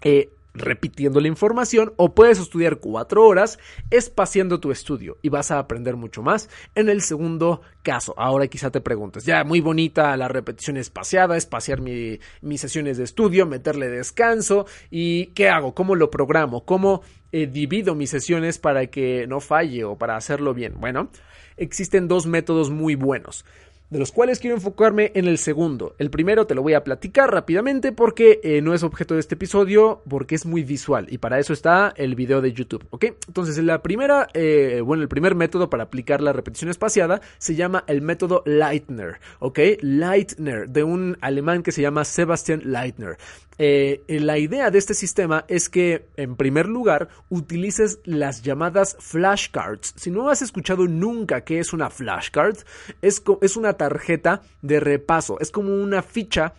Eh, 0.02 0.30
repitiendo 0.58 1.20
la 1.20 1.28
información 1.28 1.92
o 1.96 2.14
puedes 2.14 2.38
estudiar 2.38 2.78
cuatro 2.78 3.26
horas 3.26 3.58
espaciando 3.90 4.60
tu 4.60 4.70
estudio 4.70 5.18
y 5.22 5.28
vas 5.28 5.50
a 5.50 5.58
aprender 5.58 5.96
mucho 5.96 6.22
más 6.22 6.48
en 6.75 6.88
el 6.88 7.02
segundo 7.02 7.60
caso. 7.82 8.14
Ahora 8.16 8.46
quizá 8.48 8.70
te 8.70 8.80
preguntes, 8.80 9.25
ya 9.25 9.44
muy 9.44 9.60
bonita 9.60 10.16
la 10.16 10.28
repetición 10.28 10.76
espaciada, 10.76 11.36
espaciar 11.36 11.80
mi, 11.80 12.18
mis 12.40 12.60
sesiones 12.60 12.98
de 12.98 13.04
estudio, 13.04 13.46
meterle 13.46 13.88
descanso 13.88 14.66
y 14.90 15.26
¿qué 15.28 15.48
hago? 15.48 15.75
¿Cómo 15.75 15.94
lo 15.94 16.10
programo? 16.10 16.64
¿Cómo 16.64 17.02
eh, 17.32 17.46
divido 17.46 17.94
mis 17.94 18.10
sesiones 18.10 18.58
para 18.58 18.86
que 18.86 19.26
no 19.26 19.40
falle 19.40 19.84
o 19.84 19.96
para 19.96 20.16
hacerlo 20.16 20.54
bien? 20.54 20.75
Bueno, 20.78 21.10
existen 21.56 22.08
dos 22.08 22.26
métodos 22.26 22.70
muy 22.70 22.94
buenos 22.94 23.44
de 23.90 23.99
los 23.99 24.12
cuales 24.12 24.38
quiero 24.38 24.57
enfocarme 24.57 25.12
en 25.14 25.26
el 25.26 25.38
segundo. 25.38 25.95
El 25.99 26.11
primero 26.11 26.47
te 26.47 26.55
lo 26.55 26.62
voy 26.62 26.75
a 26.75 26.85
platicar 26.85 27.33
rápidamente 27.33 27.93
porque 27.93 28.40
eh, 28.43 28.61
no 28.62 28.75
es 28.75 28.83
objeto 28.83 29.14
de 29.14 29.21
este 29.21 29.35
episodio, 29.35 30.02
porque 30.09 30.35
es 30.35 30.47
muy 30.47 30.64
visual 30.64 31.07
y 31.11 31.19
para 31.19 31.38
eso 31.38 31.52
está 31.52 31.93
el 31.97 32.14
video 32.14 32.40
de 32.40 32.52
YouTube, 32.52 32.87
¿ok? 32.90 33.05
Entonces 33.28 33.59
la 33.59 33.83
primera, 33.83 34.28
eh, 34.35 34.81
bueno, 34.85 35.02
el 35.02 35.09
primer 35.09 35.35
método 35.35 35.71
para 35.71 35.85
aplicar 35.85 36.21
la 36.21 36.33
repetición 36.33 36.71
espaciada 36.71 37.21
se 37.38 37.55
llama 37.55 37.85
el 37.87 38.02
método 38.02 38.43
Leitner, 38.47 39.21
¿ok? 39.38 39.59
Leitner, 39.81 40.69
de 40.69 40.83
un 40.83 41.16
alemán 41.21 41.62
que 41.62 41.73
se 41.73 41.83
llama 41.83 42.05
Sebastian 42.05 42.62
Leitner. 42.64 43.16
Eh, 43.59 44.02
la 44.09 44.38
idea 44.38 44.71
de 44.71 44.78
este 44.78 44.95
sistema 44.95 45.45
es 45.49 45.69
que, 45.69 46.09
en 46.16 46.37
primer 46.37 46.66
lugar, 46.66 47.09
utilices 47.31 48.00
las 48.05 48.43
llamadas 48.43 48.97
flashcards. 49.00 49.95
Si 49.97 50.11
no 50.11 50.28
has 50.28 50.43
escuchado 50.43 50.87
nunca 50.87 51.43
qué 51.43 51.59
es 51.59 51.73
una 51.73 51.88
flashcard, 51.88 52.59
es, 53.00 53.23
es 53.40 53.57
una 53.57 53.75
tarjeta 53.76 54.42
de 54.62 54.80
repaso, 54.80 55.38
es 55.40 55.50
como 55.50 55.75
una 55.75 56.02
ficha 56.02 56.54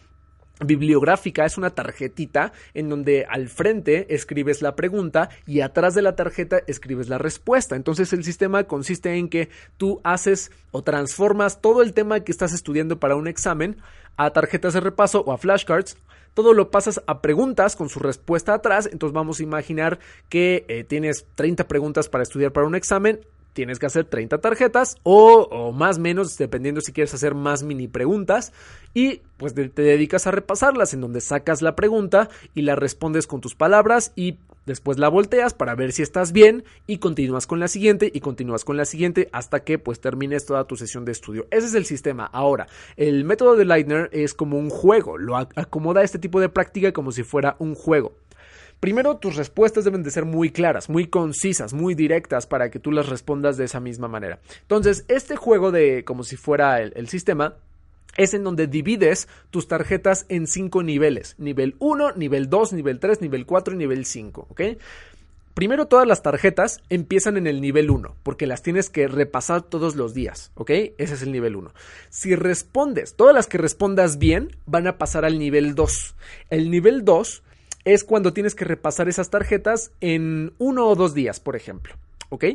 bibliográfica 0.60 1.46
es 1.46 1.58
una 1.58 1.70
tarjetita 1.70 2.52
en 2.74 2.90
donde 2.90 3.26
al 3.30 3.48
frente 3.48 4.14
escribes 4.14 4.62
la 4.62 4.76
pregunta 4.76 5.30
y 5.46 5.62
atrás 5.62 5.94
de 5.94 6.02
la 6.02 6.16
tarjeta 6.16 6.62
escribes 6.68 7.10
la 7.10 7.18
respuesta. 7.18 7.76
Entonces 7.76 8.12
el 8.14 8.24
sistema 8.24 8.64
consiste 8.64 9.16
en 9.16 9.30
que 9.30 9.50
tú 9.78 10.02
haces 10.04 10.52
o 10.72 10.84
transformas 10.84 11.62
todo 11.62 11.82
el 11.82 11.94
tema 11.94 12.22
que 12.22 12.32
estás 12.32 12.54
estudiando 12.54 13.00
para 13.00 13.16
un 13.16 13.28
examen 13.28 13.78
a 14.16 14.32
tarjetas 14.32 14.74
de 14.74 14.80
repaso 14.80 15.22
o 15.22 15.32
a 15.32 15.38
flashcards 15.38 15.98
todo 16.34 16.54
lo 16.54 16.70
pasas 16.70 17.02
a 17.08 17.24
preguntas 17.24 17.76
con 17.76 17.90
su 17.90 17.98
respuesta 17.98 18.54
atrás. 18.54 18.88
Entonces 18.92 19.12
vamos 19.12 19.40
a 19.40 19.44
imaginar 19.44 19.98
que 20.30 20.66
eh, 20.68 20.84
tienes 20.84 21.26
30 21.34 21.68
preguntas 21.68 22.10
para 22.10 22.22
estudiar 22.22 22.52
para 22.52 22.68
un 22.68 22.76
examen. 22.76 23.22
Tienes 23.58 23.80
que 23.80 23.88
hacer 23.88 24.06
30 24.06 24.38
tarjetas 24.38 24.98
o, 25.02 25.48
o 25.50 25.72
más 25.72 25.98
menos, 25.98 26.38
dependiendo 26.38 26.80
si 26.80 26.94
quieres 26.94 27.16
hacer 27.16 27.34
más 27.34 27.64
mini 27.64 27.88
preguntas. 27.88 28.54
Y 28.94 29.24
pues 29.38 29.56
te 29.56 29.82
dedicas 29.82 30.28
a 30.28 30.32
repasarlas, 30.32 30.94
en 30.94 31.02
donde 31.02 31.22
sacas 31.22 31.64
la 31.64 31.76
pregunta 31.76 32.30
y 32.54 32.62
la 32.62 32.76
respondes 32.76 33.26
con 33.26 33.42
tus 33.42 33.56
palabras 33.56 34.12
y 34.16 34.38
Después 34.68 35.00
la 35.00 35.08
volteas 35.08 35.54
para 35.54 35.76
ver 35.76 35.94
si 35.94 36.02
estás 36.02 36.34
bien 36.34 36.66
y 36.88 36.98
continúas 36.98 37.48
con 37.48 37.62
la 37.62 37.70
siguiente 37.70 38.12
y 38.14 38.20
continúas 38.20 38.66
con 38.66 38.76
la 38.76 38.84
siguiente 38.84 39.30
hasta 39.32 39.62
que 39.62 39.80
pues 39.80 40.02
termines 40.02 40.46
toda 40.46 40.66
tu 40.66 40.76
sesión 40.76 41.06
de 41.06 41.14
estudio. 41.14 41.48
Ese 41.52 41.68
es 41.68 41.74
el 41.74 41.86
sistema. 41.86 42.26
Ahora, 42.26 42.68
el 42.98 43.24
método 43.24 43.56
de 43.56 43.64
Leitner 43.64 44.10
es 44.12 44.34
como 44.34 44.60
un 44.60 44.70
juego, 44.70 45.18
lo 45.18 45.38
acomoda 45.38 46.04
este 46.04 46.20
tipo 46.20 46.42
de 46.42 46.50
práctica 46.50 46.92
como 46.92 47.14
si 47.14 47.24
fuera 47.24 47.56
un 47.60 47.76
juego. 47.76 48.18
Primero, 48.80 49.18
tus 49.18 49.36
respuestas 49.36 49.86
deben 49.86 50.04
de 50.04 50.12
ser 50.12 50.26
muy 50.26 50.52
claras, 50.52 50.90
muy 50.90 51.08
concisas, 51.08 51.74
muy 51.74 51.96
directas 51.96 52.46
para 52.46 52.70
que 52.70 52.80
tú 52.80 52.92
las 52.92 53.10
respondas 53.10 53.58
de 53.58 53.66
esa 53.66 53.80
misma 53.80 54.08
manera. 54.08 54.40
Entonces, 54.62 55.04
este 55.08 55.36
juego 55.36 55.72
de 55.72 56.04
como 56.06 56.24
si 56.24 56.38
fuera 56.38 56.82
el, 56.82 57.08
sistema 57.08 57.56
es 58.18 58.34
en 58.34 58.44
donde 58.44 58.68
divides 58.68 59.28
tus 59.50 59.68
tarjetas 59.68 60.26
en 60.30 60.46
cinco 60.46 60.84
niveles. 60.84 61.36
Nivel 61.40 61.76
1, 61.80 62.14
nivel 62.14 62.50
2, 62.50 62.74
nivel 62.74 63.00
3, 63.00 63.22
nivel 63.22 63.46
4 63.46 63.74
y 63.74 63.78
nivel 63.78 64.06
5. 64.06 64.48
¿Ok? 64.50 64.62
Primero 65.56 65.88
todas 65.88 66.06
las 66.06 66.22
tarjetas 66.22 66.84
empiezan 66.90 67.36
en 67.36 67.48
el 67.48 67.62
nivel 67.62 67.90
1, 67.90 68.16
porque 68.22 68.46
las 68.46 68.62
tienes 68.62 68.92
que 68.92 69.08
repasar 69.08 69.64
todos 69.64 69.96
los 69.96 70.14
días, 70.14 70.52
¿ok? 70.54 70.70
Ese 70.70 71.16
es 71.16 71.24
el 71.24 71.32
nivel 71.32 71.56
1. 71.56 71.74
Si 72.12 72.36
respondes, 72.36 73.16
todas 73.16 73.34
las 73.34 73.48
que 73.48 73.58
respondas 73.58 74.20
bien, 74.20 74.56
van 74.68 74.86
a 74.86 75.00
pasar 75.00 75.26
al 75.26 75.40
nivel 75.40 75.74
2. 75.74 76.16
El 76.52 76.70
nivel 76.70 77.04
2 77.06 77.42
es 77.88 78.04
cuando 78.04 78.34
tienes 78.34 78.54
que 78.54 78.66
repasar 78.66 79.08
esas 79.08 79.30
tarjetas 79.30 79.92
en 80.02 80.54
uno 80.58 80.88
o 80.88 80.96
dos 80.96 81.14
días, 81.14 81.40
por 81.40 81.56
ejemplo, 81.56 81.96
¿ok? 82.30 82.46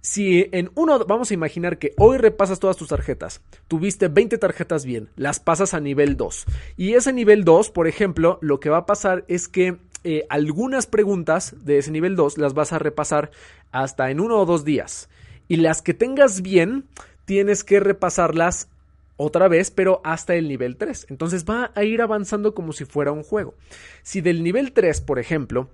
Si 0.00 0.48
en 0.52 0.70
uno, 0.74 1.04
vamos 1.04 1.30
a 1.30 1.34
imaginar 1.34 1.78
que 1.78 1.92
hoy 1.98 2.16
repasas 2.16 2.58
todas 2.58 2.78
tus 2.78 2.88
tarjetas, 2.88 3.42
tuviste 3.66 4.08
20 4.08 4.38
tarjetas 4.38 4.86
bien, 4.86 5.10
las 5.16 5.38
pasas 5.38 5.74
a 5.74 5.80
nivel 5.80 6.16
2. 6.16 6.46
Y 6.78 6.94
ese 6.94 7.12
nivel 7.12 7.44
2, 7.44 7.70
por 7.70 7.86
ejemplo, 7.86 8.38
lo 8.40 8.58
que 8.58 8.70
va 8.70 8.78
a 8.78 8.86
pasar 8.86 9.24
es 9.28 9.48
que 9.48 9.76
eh, 10.04 10.24
algunas 10.30 10.86
preguntas 10.86 11.54
de 11.64 11.76
ese 11.76 11.90
nivel 11.90 12.16
2 12.16 12.38
las 12.38 12.54
vas 12.54 12.72
a 12.72 12.78
repasar 12.78 13.30
hasta 13.70 14.10
en 14.10 14.20
uno 14.20 14.38
o 14.38 14.46
dos 14.46 14.64
días. 14.64 15.10
Y 15.46 15.56
las 15.56 15.82
que 15.82 15.92
tengas 15.92 16.40
bien, 16.40 16.86
tienes 17.26 17.64
que 17.64 17.80
repasarlas 17.80 18.68
otra 19.18 19.48
vez, 19.48 19.70
pero 19.70 20.00
hasta 20.04 20.34
el 20.34 20.48
nivel 20.48 20.76
3. 20.76 21.08
Entonces 21.10 21.44
va 21.44 21.72
a 21.74 21.84
ir 21.84 22.00
avanzando 22.00 22.54
como 22.54 22.72
si 22.72 22.86
fuera 22.86 23.12
un 23.12 23.22
juego. 23.22 23.54
Si 24.02 24.22
del 24.22 24.42
nivel 24.42 24.72
3, 24.72 25.02
por 25.02 25.18
ejemplo, 25.18 25.68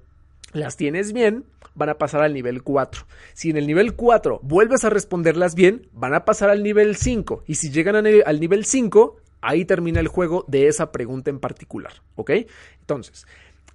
las 0.52 0.76
tienes 0.76 1.12
bien, 1.12 1.44
van 1.74 1.90
a 1.90 1.98
pasar 1.98 2.22
al 2.22 2.34
nivel 2.34 2.62
4. 2.62 3.06
Si 3.34 3.50
en 3.50 3.56
el 3.56 3.66
nivel 3.66 3.94
4 3.94 4.40
vuelves 4.42 4.84
a 4.84 4.90
responderlas 4.90 5.54
bien, 5.54 5.88
van 5.92 6.14
a 6.14 6.24
pasar 6.24 6.50
al 6.50 6.62
nivel 6.62 6.96
5. 6.96 7.44
Y 7.46 7.56
si 7.56 7.70
llegan 7.70 7.96
al 7.96 8.40
nivel 8.40 8.64
5, 8.64 9.16
ahí 9.40 9.64
termina 9.64 10.00
el 10.00 10.08
juego 10.08 10.44
de 10.48 10.68
esa 10.68 10.90
pregunta 10.90 11.30
en 11.30 11.38
particular. 11.38 11.92
¿Ok? 12.16 12.30
Entonces, 12.80 13.26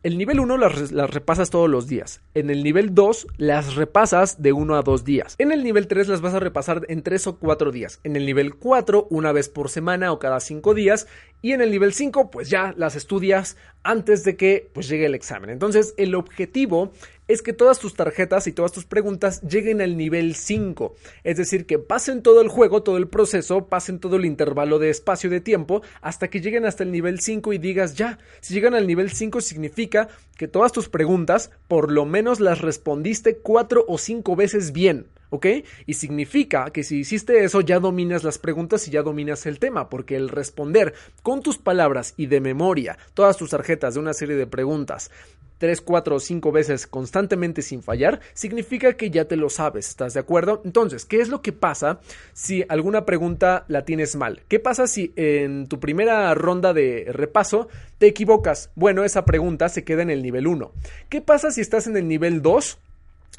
el 0.02 0.18
nivel 0.18 0.40
1 0.40 0.58
las, 0.58 0.92
repasas 1.12 1.50
todos 1.50 1.70
los 1.70 1.88
días. 1.88 2.22
En 2.34 2.50
el 2.50 2.64
nivel 2.64 2.96
2 2.96 3.28
las 3.38 3.76
repasas 3.76 4.42
de 4.42 4.54
1 4.54 4.76
a 4.76 4.82
2 4.82 5.04
días. 5.04 5.36
En 5.40 5.52
el 5.52 5.64
nivel 5.64 5.88
3 5.88 6.08
las 6.08 6.22
vas 6.22 6.34
a 6.34 6.40
repasar 6.40 6.86
en 6.88 7.04
3 7.04 7.28
o 7.28 7.38
4 7.38 7.72
días. 7.72 8.00
En 8.06 8.16
el 8.16 8.26
nivel 8.26 8.56
4 8.56 9.08
una 9.10 9.34
vez 9.34 9.50
por 9.50 9.70
semana 9.70 10.14
o 10.14 10.20
cada 10.20 10.40
5 10.40 10.74
días. 10.74 11.08
Y 11.42 11.52
en 11.52 11.62
el 11.62 11.72
nivel 11.72 11.94
5 11.94 12.32
pues 12.32 12.50
ya 12.50 12.74
las 12.78 12.96
estudias 12.96 13.58
antes 13.84 14.24
de 14.24 14.38
que 14.38 14.70
pues 14.74 14.88
llegue 14.88 15.06
el 15.06 15.16
examen. 15.16 15.50
Entonces 15.50 15.94
el 15.98 16.16
objetivo 16.16 16.94
es 17.30 17.44
que 17.44 17.54
todas 17.54 17.80
tus 17.80 17.94
tarjetas 17.94 18.48
y 18.48 18.52
todas 18.52 18.72
tus 18.72 18.86
preguntas 18.86 19.42
lleguen 19.42 19.82
al 19.82 19.96
nivel 19.96 20.36
5. 20.36 20.96
Es 21.24 21.38
decir, 21.38 21.68
que 21.68 21.78
pasen 21.78 22.24
todo 22.24 22.42
el 22.42 22.50
juego, 22.50 22.82
todo 22.82 22.98
el 22.98 23.08
proceso, 23.08 23.68
pasen 23.68 24.00
todo 24.00 24.16
el 24.16 24.26
intervalo 24.26 24.80
de 24.80 24.90
espacio 24.90 25.30
de 25.30 25.40
tiempo 25.40 25.84
hasta 26.02 26.30
que 26.30 26.42
lleguen 26.42 26.66
hasta 26.66 26.84
el 26.84 26.92
nivel 26.92 27.20
5 27.20 27.54
y 27.54 27.60
digas 27.60 27.94
ya. 27.94 28.18
Si 28.42 28.56
llegan 28.56 28.74
al 28.74 28.88
nivel 28.88 29.12
5 29.12 29.42
significa 29.42 30.10
que 30.38 30.48
todas 30.48 30.72
tus 30.72 30.90
preguntas 30.90 31.52
por 31.68 31.92
lo 31.92 32.04
menos 32.06 32.40
las 32.40 32.62
respondiste 32.62 33.38
4 33.38 33.86
o 33.88 33.98
5 34.00 34.36
veces 34.36 34.72
bien. 34.72 35.06
¿Ok? 35.30 35.46
Y 35.86 35.94
significa 35.94 36.72
que 36.72 36.84
si 36.84 37.00
hiciste 37.00 37.44
eso 37.44 37.62
ya 37.62 37.80
dominas 37.80 38.24
las 38.24 38.38
preguntas 38.38 38.88
y 38.88 38.92
ya 38.92 39.04
dominas 39.04 39.46
el 39.46 39.60
tema, 39.60 39.90
porque 39.90 40.16
el 40.16 40.30
responder 40.30 40.94
con 41.24 41.42
tus 41.42 41.58
palabras 41.58 42.14
y 42.18 42.28
de 42.28 42.42
memoria 42.42 42.98
todas 43.14 43.38
tus 43.38 43.52
tarjetas 43.52 43.94
de 43.94 44.00
una 44.00 44.14
serie 44.14 44.36
de 44.36 44.48
preguntas 44.48 45.12
tres, 45.60 45.82
cuatro 45.82 46.16
o 46.16 46.20
cinco 46.20 46.52
veces 46.52 46.88
constantemente 46.88 47.62
sin 47.62 47.84
fallar, 47.84 48.22
significa 48.34 48.94
que 48.94 49.12
ya 49.12 49.26
te 49.26 49.36
lo 49.36 49.50
sabes, 49.50 49.90
¿estás 49.90 50.16
de 50.16 50.22
acuerdo? 50.22 50.62
Entonces, 50.66 51.06
¿qué 51.06 51.22
es 51.22 51.30
lo 51.30 51.44
que 51.44 51.52
pasa 51.52 52.00
si 52.34 52.66
alguna 52.68 53.06
pregunta 53.06 53.66
la 53.68 53.86
tienes 53.86 54.16
mal? 54.16 54.42
¿Qué 54.48 54.60
pasa 54.60 54.88
si 54.88 55.14
en 55.16 55.68
tu 55.68 55.80
primera 55.80 56.34
ronda 56.34 56.74
de 56.74 57.08
repaso 57.12 57.68
te 58.00 58.08
equivocas? 58.08 58.72
Bueno, 58.74 59.04
esa 59.04 59.26
pregunta 59.26 59.70
se 59.70 59.84
queda 59.84 60.02
en 60.02 60.10
el 60.10 60.24
nivel 60.24 60.48
1. 60.48 60.72
¿Qué 61.10 61.22
pasa 61.22 61.52
si 61.52 61.62
estás 61.62 61.86
en 61.86 61.98
el 61.98 62.08
nivel 62.08 62.42
2? 62.42 62.80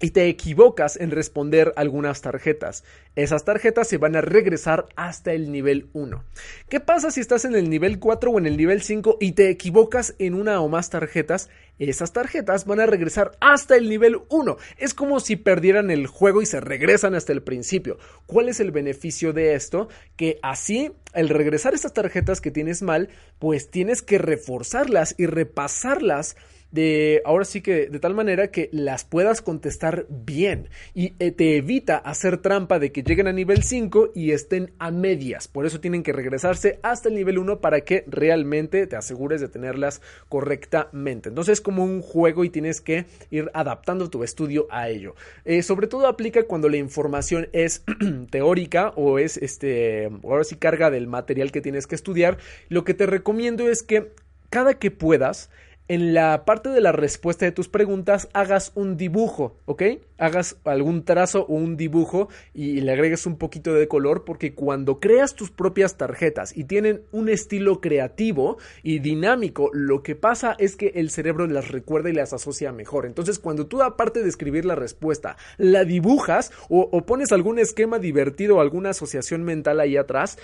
Y 0.01 0.11
te 0.11 0.29
equivocas 0.29 0.97
en 0.97 1.11
responder 1.11 1.73
algunas 1.77 2.23
tarjetas. 2.23 2.85
Esas 3.17 3.45
tarjetas 3.45 3.89
se 3.89 3.99
van 3.99 4.17
a 4.17 4.21
regresar 4.21 4.87
hasta 4.97 5.33
el 5.33 5.53
nivel 5.53 5.89
1. 5.93 6.25
¿Qué 6.69 6.81
pasa 6.81 7.11
si 7.11 7.21
estás 7.21 7.45
en 7.45 7.55
el 7.55 7.69
nivel 7.69 7.99
4 7.99 8.31
o 8.31 8.39
en 8.39 8.47
el 8.47 8.57
nivel 8.57 8.83
5 8.83 9.19
y 9.21 9.33
te 9.33 9.51
equivocas 9.51 10.15
en 10.19 10.35
una 10.35 10.61
o 10.61 10.69
más 10.69 10.91
tarjetas? 10.91 11.51
Esas 11.79 12.13
tarjetas 12.13 12.67
van 12.67 12.81
a 12.81 12.87
regresar 12.87 13.33
hasta 13.41 13.77
el 13.77 13.89
nivel 13.89 14.19
1. 14.29 14.57
Es 14.79 14.95
como 14.95 15.21
si 15.21 15.37
perdieran 15.37 15.91
el 15.91 16.07
juego 16.07 16.41
y 16.41 16.47
se 16.47 16.61
regresan 16.61 17.15
hasta 17.15 17.33
el 17.33 17.43
principio. 17.43 17.99
¿Cuál 18.27 18.49
es 18.49 18.61
el 18.61 18.71
beneficio 18.71 19.33
de 19.33 19.55
esto? 19.55 19.89
Que 20.17 20.39
así, 20.43 20.93
al 21.13 21.29
regresar 21.29 21.75
estas 21.75 21.93
tarjetas 21.93 22.41
que 22.41 22.51
tienes 22.51 22.83
mal, 22.83 23.09
pues 23.39 23.71
tienes 23.71 24.03
que 24.03 24.19
reforzarlas 24.19 25.15
y 25.19 25.27
repasarlas 25.27 26.37
de 26.71 27.23
ahora 27.25 27.45
sí 27.45 27.61
que 27.61 27.87
de 27.87 27.99
tal 27.99 28.15
manera 28.15 28.51
que 28.51 28.69
las 28.73 29.05
puedas 29.05 29.43
contestar 29.43 30.07
bien 30.09 30.69
y 30.95 31.15
eh, 31.19 31.33
te 31.33 31.57
evita 31.57 31.97
hacer 31.97 32.39
trampa 32.39 32.79
de 32.79 32.93
que 32.93 33.03
lleguen 33.03 33.27
a 33.27 33.33
nivel 33.33 33.63
5 33.63 34.13
y 34.15 34.33
estén 34.33 34.73
a 34.79 34.91
medias. 34.91 35.49
Por 35.49 35.67
eso 35.67 35.81
tienen 35.81 36.03
que 36.03 36.13
regresarse 36.13 36.79
hasta 36.83 37.09
el 37.09 37.15
nivel 37.15 37.39
1 37.39 37.61
para 37.61 37.81
que 37.81 38.05
realmente 38.07 38.87
te 38.87 38.97
asegures 38.97 39.41
de 39.41 39.49
tenerlas 39.49 40.01
correctamente. 40.29 41.29
Entonces 41.29 41.55
es 41.55 41.61
como 41.61 41.85
un 41.85 42.03
juego 42.03 42.45
y 42.45 42.51
tienes 42.51 42.81
que 42.81 43.07
ir 43.31 43.51
adaptando 43.55 44.11
tu 44.11 44.23
estudio 44.23 44.67
a 44.71 44.89
ello. 44.89 45.15
Eh, 45.45 45.63
sobre 45.63 45.87
todo 45.87 46.07
aplica 46.07 46.45
cuando 46.45 46.69
la 46.69 46.77
información 46.77 47.49
es 47.53 47.85
teórica 48.31 48.93
o 48.97 49.19
es 49.19 49.37
este 49.37 50.11
ahora 50.25 50.45
sí 50.45 50.57
carga 50.57 50.91
del 50.91 51.07
material 51.07 51.53
que 51.53 51.61
tienes 51.61 51.87
que 51.87 51.95
estudiar. 51.95 52.39
Lo 52.69 52.85
que 52.85 52.95
te 52.95 53.07
recomiendo 53.07 53.69
es 53.69 53.83
que 53.83 54.13
cada 54.51 54.75
que 54.75 54.91
puedas 54.91 55.51
en 55.91 56.15
la 56.15 56.45
parte 56.45 56.69
de 56.69 56.81
la 56.81 56.93
respuesta 56.93 57.45
de 57.45 57.51
tus 57.51 57.69
preguntas 57.69 58.29
hagas 58.33 58.71
un 58.77 58.97
dibujo, 58.97 59.57
¿ok? 59.65 59.83
Hagas 60.19 60.57
algún 60.63 61.05
trazo 61.05 61.47
o 61.47 61.55
un 61.55 61.77
dibujo 61.77 62.29
y 62.55 62.81
le 62.81 62.93
agregues 62.93 63.27
un 63.27 63.37
poquito 63.37 63.75
de 63.75 63.89
color 63.89 64.25
porque 64.25 64.55
cuando 64.55 65.01
creas 65.01 65.35
tus 65.35 65.51
propias 65.51 65.97
tarjetas 65.97 66.57
y 66.57 66.63
tienen 66.63 67.03
un 67.11 67.29
estilo 67.29 67.81
creativo 67.81 68.59
y 68.85 69.01
dinámico, 69.01 69.69
lo 69.73 70.05
que 70.05 70.15
pasa 70.15 70.55
es 70.61 70.77
que 70.77 70.93
el 70.95 71.11
cerebro 71.11 71.49
las 71.49 71.73
recuerda 71.73 72.09
y 72.09 72.13
las 72.13 72.33
asocia 72.33 72.71
mejor. 72.71 73.05
Entonces, 73.05 73.41
cuando 73.41 73.67
tú 73.67 73.83
aparte 73.83 74.23
de 74.23 74.29
escribir 74.29 74.67
la 74.67 74.77
respuesta, 74.77 75.37
la 75.59 75.85
dibujas 75.85 76.53
o, 76.69 76.89
o 76.93 77.05
pones 77.05 77.33
algún 77.33 77.59
esquema 77.59 77.99
divertido 77.99 78.59
o 78.59 78.61
alguna 78.61 78.91
asociación 78.91 79.43
mental 79.43 79.81
ahí 79.81 79.97
atrás, 79.97 80.39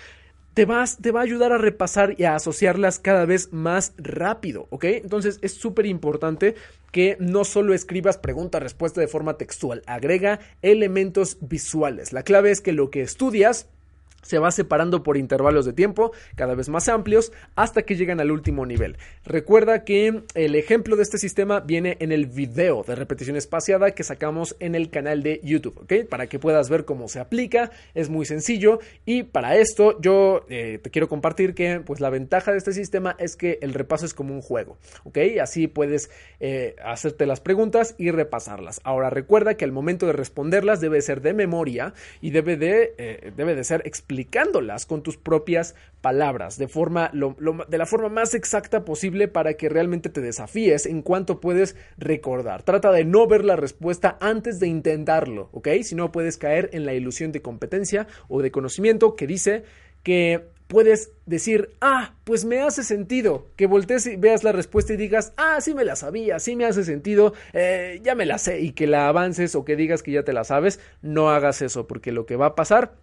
te, 0.56 0.66
te 1.02 1.12
va 1.12 1.20
a 1.20 1.22
ayudar 1.22 1.52
a 1.52 1.58
repasar 1.58 2.14
y 2.16 2.24
a 2.24 2.34
asociarlas 2.34 2.98
cada 2.98 3.26
vez 3.26 3.52
más 3.52 3.92
rápido, 3.98 4.68
¿ok? 4.70 4.84
Entonces 4.84 5.38
es 5.42 5.52
súper 5.52 5.84
importante 5.84 6.54
que 6.92 7.18
no 7.20 7.44
solo 7.44 7.74
escribas 7.74 8.16
pregunta-respuesta 8.16 9.02
de 9.02 9.06
forma 9.06 9.36
textual, 9.36 9.82
agrega 9.86 10.40
elementos 10.62 11.36
visuales. 11.42 12.14
La 12.14 12.22
clave 12.22 12.52
es 12.52 12.62
que 12.62 12.72
lo 12.72 12.90
que 12.90 13.02
estudias 13.02 13.68
se 14.26 14.38
va 14.38 14.50
separando 14.50 15.02
por 15.02 15.16
intervalos 15.16 15.64
de 15.64 15.72
tiempo 15.72 16.12
cada 16.34 16.54
vez 16.54 16.68
más 16.68 16.88
amplios 16.88 17.32
hasta 17.54 17.82
que 17.82 17.96
llegan 17.96 18.20
al 18.20 18.30
último 18.30 18.66
nivel. 18.66 18.96
Recuerda 19.24 19.84
que 19.84 20.22
el 20.34 20.54
ejemplo 20.56 20.96
de 20.96 21.04
este 21.04 21.18
sistema 21.18 21.60
viene 21.60 21.96
en 22.00 22.10
el 22.10 22.26
video 22.26 22.82
de 22.82 22.96
repetición 22.96 23.36
espaciada 23.36 23.92
que 23.92 24.02
sacamos 24.02 24.56
en 24.58 24.74
el 24.74 24.90
canal 24.90 25.22
de 25.22 25.40
YouTube. 25.42 25.86
Para 26.08 26.26
que 26.26 26.38
puedas 26.38 26.68
ver 26.68 26.84
cómo 26.84 27.08
se 27.08 27.20
aplica, 27.20 27.70
es 27.94 28.08
muy 28.10 28.26
sencillo 28.26 28.80
y 29.04 29.22
para 29.22 29.56
esto 29.56 30.00
yo 30.00 30.44
eh, 30.48 30.80
te 30.82 30.90
quiero 30.90 31.08
compartir 31.08 31.54
que 31.54 31.80
pues 31.80 32.00
la 32.00 32.10
ventaja 32.10 32.50
de 32.50 32.58
este 32.58 32.72
sistema 32.72 33.14
es 33.18 33.36
que 33.36 33.58
el 33.62 33.74
repaso 33.74 34.06
es 34.06 34.14
como 34.14 34.34
un 34.34 34.42
juego. 34.42 34.76
Así 35.40 35.66
puedes 35.66 36.10
eh, 36.40 36.76
hacerte 36.84 37.26
las 37.26 37.40
preguntas 37.40 37.94
y 37.96 38.10
repasarlas. 38.10 38.80
Ahora 38.84 39.08
recuerda 39.10 39.56
que 39.56 39.64
al 39.64 39.72
momento 39.72 40.06
de 40.06 40.12
responderlas 40.12 40.80
debe 40.80 41.00
ser 41.00 41.20
de 41.20 41.32
memoria 41.32 41.94
y 42.20 42.30
debe 42.30 42.56
de, 42.56 42.94
eh, 42.98 43.32
debe 43.36 43.54
de 43.54 43.64
ser 43.64 43.82
explicado 43.84 44.15
explicándolas 44.16 44.86
con 44.86 45.02
tus 45.02 45.16
propias 45.18 45.74
palabras, 46.00 46.56
de, 46.56 46.68
forma, 46.68 47.10
de 47.12 47.78
la 47.78 47.86
forma 47.86 48.08
más 48.08 48.34
exacta 48.34 48.84
posible 48.84 49.28
para 49.28 49.54
que 49.54 49.68
realmente 49.68 50.08
te 50.08 50.20
desafíes 50.20 50.86
en 50.86 51.02
cuanto 51.02 51.40
puedes 51.40 51.76
recordar. 51.98 52.62
Trata 52.62 52.92
de 52.92 53.04
no 53.04 53.26
ver 53.26 53.44
la 53.44 53.56
respuesta 53.56 54.16
antes 54.20 54.58
de 54.58 54.68
intentarlo, 54.68 55.50
¿ok? 55.52 55.68
Si 55.82 55.94
no 55.94 56.12
puedes 56.12 56.38
caer 56.38 56.70
en 56.72 56.86
la 56.86 56.94
ilusión 56.94 57.30
de 57.32 57.42
competencia 57.42 58.06
o 58.28 58.40
de 58.40 58.50
conocimiento 58.50 59.16
que 59.16 59.26
dice 59.26 59.64
que 60.02 60.48
puedes 60.66 61.12
decir, 61.26 61.70
ah, 61.80 62.14
pues 62.24 62.44
me 62.44 62.60
hace 62.60 62.82
sentido, 62.82 63.48
que 63.56 63.66
voltees 63.66 64.06
y 64.06 64.16
veas 64.16 64.44
la 64.44 64.52
respuesta 64.52 64.94
y 64.94 64.96
digas, 64.96 65.32
ah, 65.36 65.60
sí 65.60 65.74
me 65.74 65.84
la 65.84 65.94
sabía, 65.94 66.38
sí 66.38 66.56
me 66.56 66.64
hace 66.64 66.84
sentido, 66.84 67.34
eh, 67.52 68.00
ya 68.02 68.14
me 68.14 68.26
la 68.26 68.38
sé, 68.38 68.60
y 68.60 68.72
que 68.72 68.86
la 68.86 69.08
avances 69.08 69.54
o 69.54 69.64
que 69.64 69.76
digas 69.76 70.02
que 70.02 70.12
ya 70.12 70.24
te 70.24 70.32
la 70.32 70.44
sabes, 70.44 70.80
no 71.02 71.30
hagas 71.30 71.62
eso, 71.62 71.86
porque 71.86 72.12
lo 72.12 72.26
que 72.26 72.36
va 72.36 72.46
a 72.46 72.54
pasar 72.54 72.94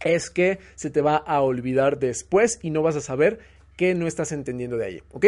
es 0.00 0.30
que 0.30 0.58
se 0.74 0.90
te 0.90 1.00
va 1.00 1.16
a 1.16 1.40
olvidar 1.40 1.98
después 1.98 2.58
y 2.62 2.70
no 2.70 2.82
vas 2.82 2.96
a 2.96 3.00
saber 3.00 3.40
que 3.78 3.94
no 3.94 4.08
estás 4.08 4.32
entendiendo 4.32 4.76
de 4.76 4.84
ahí, 4.84 5.02
¿ok? 5.12 5.26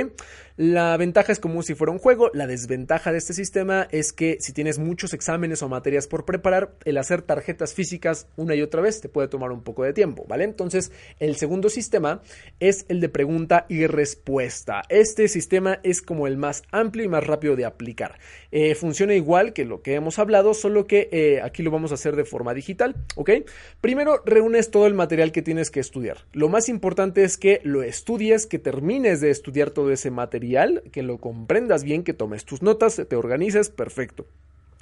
La 0.56 0.96
ventaja 0.96 1.30
es 1.32 1.38
como 1.38 1.62
si 1.62 1.74
fuera 1.74 1.92
un 1.92 2.00
juego, 2.00 2.30
la 2.34 2.48
desventaja 2.48 3.12
de 3.12 3.18
este 3.18 3.32
sistema 3.32 3.86
es 3.92 4.12
que 4.12 4.38
si 4.40 4.52
tienes 4.52 4.80
muchos 4.80 5.14
exámenes 5.14 5.62
o 5.62 5.68
materias 5.68 6.08
por 6.08 6.24
preparar, 6.24 6.74
el 6.84 6.98
hacer 6.98 7.22
tarjetas 7.22 7.74
físicas 7.74 8.26
una 8.36 8.56
y 8.56 8.62
otra 8.62 8.82
vez 8.82 9.00
te 9.00 9.08
puede 9.08 9.28
tomar 9.28 9.52
un 9.52 9.62
poco 9.62 9.84
de 9.84 9.92
tiempo, 9.92 10.26
¿vale? 10.28 10.42
Entonces, 10.42 10.90
el 11.20 11.36
segundo 11.36 11.70
sistema 11.70 12.22
es 12.58 12.86
el 12.88 13.00
de 13.00 13.08
pregunta 13.08 13.66
y 13.68 13.86
respuesta. 13.86 14.82
Este 14.88 15.28
sistema 15.28 15.78
es 15.84 16.02
como 16.02 16.26
el 16.26 16.36
más 16.36 16.64
amplio 16.72 17.04
y 17.04 17.08
más 17.08 17.24
rápido 17.24 17.54
de 17.54 17.66
aplicar. 17.66 18.18
Eh, 18.50 18.74
funciona 18.74 19.14
igual 19.14 19.52
que 19.52 19.64
lo 19.64 19.80
que 19.80 19.94
hemos 19.94 20.18
hablado, 20.18 20.54
solo 20.54 20.88
que 20.88 21.08
eh, 21.12 21.40
aquí 21.40 21.62
lo 21.62 21.70
vamos 21.70 21.92
a 21.92 21.94
hacer 21.94 22.16
de 22.16 22.24
forma 22.24 22.52
digital, 22.52 22.96
¿ok? 23.14 23.30
Primero, 23.80 24.22
reúnes 24.26 24.72
todo 24.72 24.88
el 24.88 24.94
material 24.94 25.30
que 25.30 25.42
tienes 25.42 25.70
que 25.70 25.78
estudiar. 25.78 26.18
Lo 26.32 26.48
más 26.48 26.68
importante 26.68 27.22
es 27.22 27.36
que 27.36 27.60
lo 27.62 27.84
estudies 27.84 28.39
que 28.46 28.58
termines 28.58 29.20
de 29.20 29.30
estudiar 29.30 29.70
todo 29.70 29.90
ese 29.90 30.10
material, 30.10 30.82
que 30.92 31.02
lo 31.02 31.18
comprendas 31.18 31.84
bien, 31.84 32.04
que 32.04 32.14
tomes 32.14 32.44
tus 32.44 32.62
notas, 32.62 33.00
te 33.08 33.16
organices, 33.16 33.70
perfecto. 33.70 34.26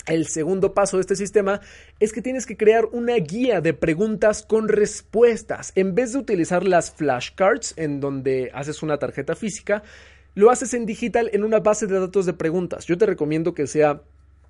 El 0.06 0.26
segundo 0.26 0.72
paso 0.72 0.96
de 0.96 1.02
este 1.02 1.16
sistema 1.16 1.60
es 2.00 2.12
que 2.12 2.22
tienes 2.22 2.46
que 2.46 2.56
crear 2.56 2.86
una 2.86 3.14
guía 3.16 3.60
de 3.60 3.74
preguntas 3.74 4.42
con 4.42 4.68
respuestas. 4.68 5.72
En 5.74 5.94
vez 5.94 6.12
de 6.12 6.18
utilizar 6.18 6.64
las 6.64 6.90
flashcards 6.90 7.74
en 7.76 8.00
donde 8.00 8.50
haces 8.54 8.82
una 8.82 8.98
tarjeta 8.98 9.36
física, 9.36 9.82
lo 10.34 10.50
haces 10.50 10.72
en 10.72 10.86
digital 10.86 11.28
en 11.32 11.44
una 11.44 11.60
base 11.60 11.86
de 11.86 12.00
datos 12.00 12.24
de 12.24 12.32
preguntas. 12.32 12.86
Yo 12.86 12.96
te 12.96 13.04
recomiendo 13.04 13.52
que 13.52 13.66
sea 13.66 14.00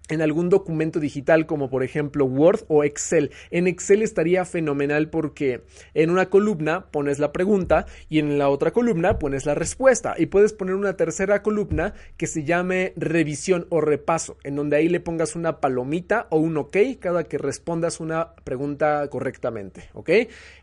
en 0.08 0.22
algún 0.22 0.48
documento 0.48 1.00
digital 1.00 1.46
como 1.46 1.70
por 1.70 1.82
ejemplo 1.82 2.24
Word 2.24 2.60
o 2.68 2.84
Excel. 2.84 3.30
En 3.50 3.66
Excel 3.66 4.02
estaría 4.02 4.44
fenomenal 4.44 5.10
porque 5.10 5.62
en 5.94 6.10
una 6.10 6.30
columna 6.30 6.86
pones 6.90 7.18
la 7.18 7.32
pregunta 7.32 7.86
y 8.08 8.18
en 8.18 8.38
la 8.38 8.48
otra 8.48 8.72
columna 8.72 9.18
pones 9.18 9.46
la 9.46 9.54
respuesta 9.54 10.14
y 10.18 10.26
puedes 10.26 10.52
poner 10.52 10.74
una 10.74 10.96
tercera 10.96 11.42
columna 11.42 11.94
que 12.16 12.26
se 12.26 12.44
llame 12.44 12.92
revisión 12.96 13.66
o 13.70 13.80
repaso, 13.80 14.36
en 14.44 14.56
donde 14.56 14.76
ahí 14.76 14.88
le 14.88 15.00
pongas 15.00 15.36
una 15.36 15.60
palomita 15.60 16.26
o 16.30 16.38
un 16.38 16.56
ok 16.56 16.76
cada 17.00 17.24
que 17.24 17.38
respondas 17.38 18.00
una 18.00 18.34
pregunta 18.44 19.08
correctamente, 19.10 19.90
¿ok? 19.94 20.10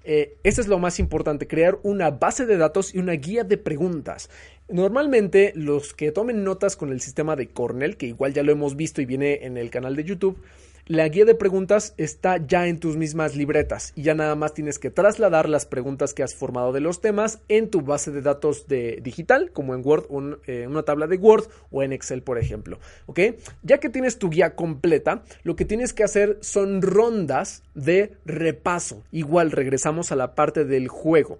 Eh, 0.03 0.37
eso 0.43 0.61
es 0.61 0.67
lo 0.67 0.79
más 0.79 0.99
importante, 0.99 1.47
crear 1.47 1.79
una 1.83 2.11
base 2.11 2.45
de 2.45 2.57
datos 2.57 2.93
y 2.93 2.99
una 2.99 3.13
guía 3.13 3.43
de 3.43 3.57
preguntas. 3.57 4.29
Normalmente 4.67 5.53
los 5.55 5.93
que 5.93 6.11
tomen 6.11 6.43
notas 6.43 6.75
con 6.75 6.91
el 6.91 6.99
sistema 6.99 7.35
de 7.35 7.49
Cornell, 7.49 7.97
que 7.97 8.07
igual 8.07 8.33
ya 8.33 8.41
lo 8.41 8.51
hemos 8.51 8.75
visto 8.75 8.99
y 8.99 9.05
viene 9.05 9.45
en 9.45 9.57
el 9.57 9.69
canal 9.69 9.95
de 9.95 10.03
YouTube, 10.03 10.41
la 10.87 11.07
guía 11.07 11.25
de 11.25 11.33
preguntas 11.33 11.95
está 11.97 12.37
ya 12.37 12.67
en 12.67 12.79
tus 12.79 12.95
mismas 12.95 13.35
libretas 13.35 13.91
y 13.95 14.03
ya 14.03 14.13
nada 14.13 14.35
más 14.35 14.53
tienes 14.53 14.77
que 14.77 14.91
trasladar 14.91 15.49
las 15.49 15.65
preguntas 15.65 16.13
que 16.13 16.21
has 16.21 16.35
formado 16.35 16.73
de 16.73 16.79
los 16.79 17.01
temas 17.01 17.39
en 17.47 17.71
tu 17.71 17.81
base 17.81 18.11
de 18.11 18.21
datos 18.21 18.67
digital, 18.67 19.51
como 19.51 19.73
en 19.73 19.81
Word, 19.83 20.05
en 20.11 20.37
eh, 20.45 20.67
una 20.67 20.83
tabla 20.83 21.07
de 21.07 21.17
Word 21.17 21.45
o 21.71 21.81
en 21.81 21.91
Excel, 21.91 22.21
por 22.21 22.37
ejemplo. 22.37 22.79
¿Ok? 23.07 23.19
Ya 23.63 23.79
que 23.79 23.89
tienes 23.89 24.19
tu 24.19 24.29
guía 24.29 24.55
completa, 24.55 25.23
lo 25.43 25.55
que 25.55 25.65
tienes 25.65 25.91
que 25.91 26.03
hacer 26.03 26.37
son 26.41 26.83
rondas 26.83 27.63
de 27.73 28.17
repaso. 28.25 29.03
Igual 29.11 29.51
regresamos 29.51 30.11
a 30.11 30.15
la 30.15 30.35
parte 30.35 30.65
del 30.65 30.87
juego. 30.87 31.39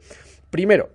Primero, 0.49 0.89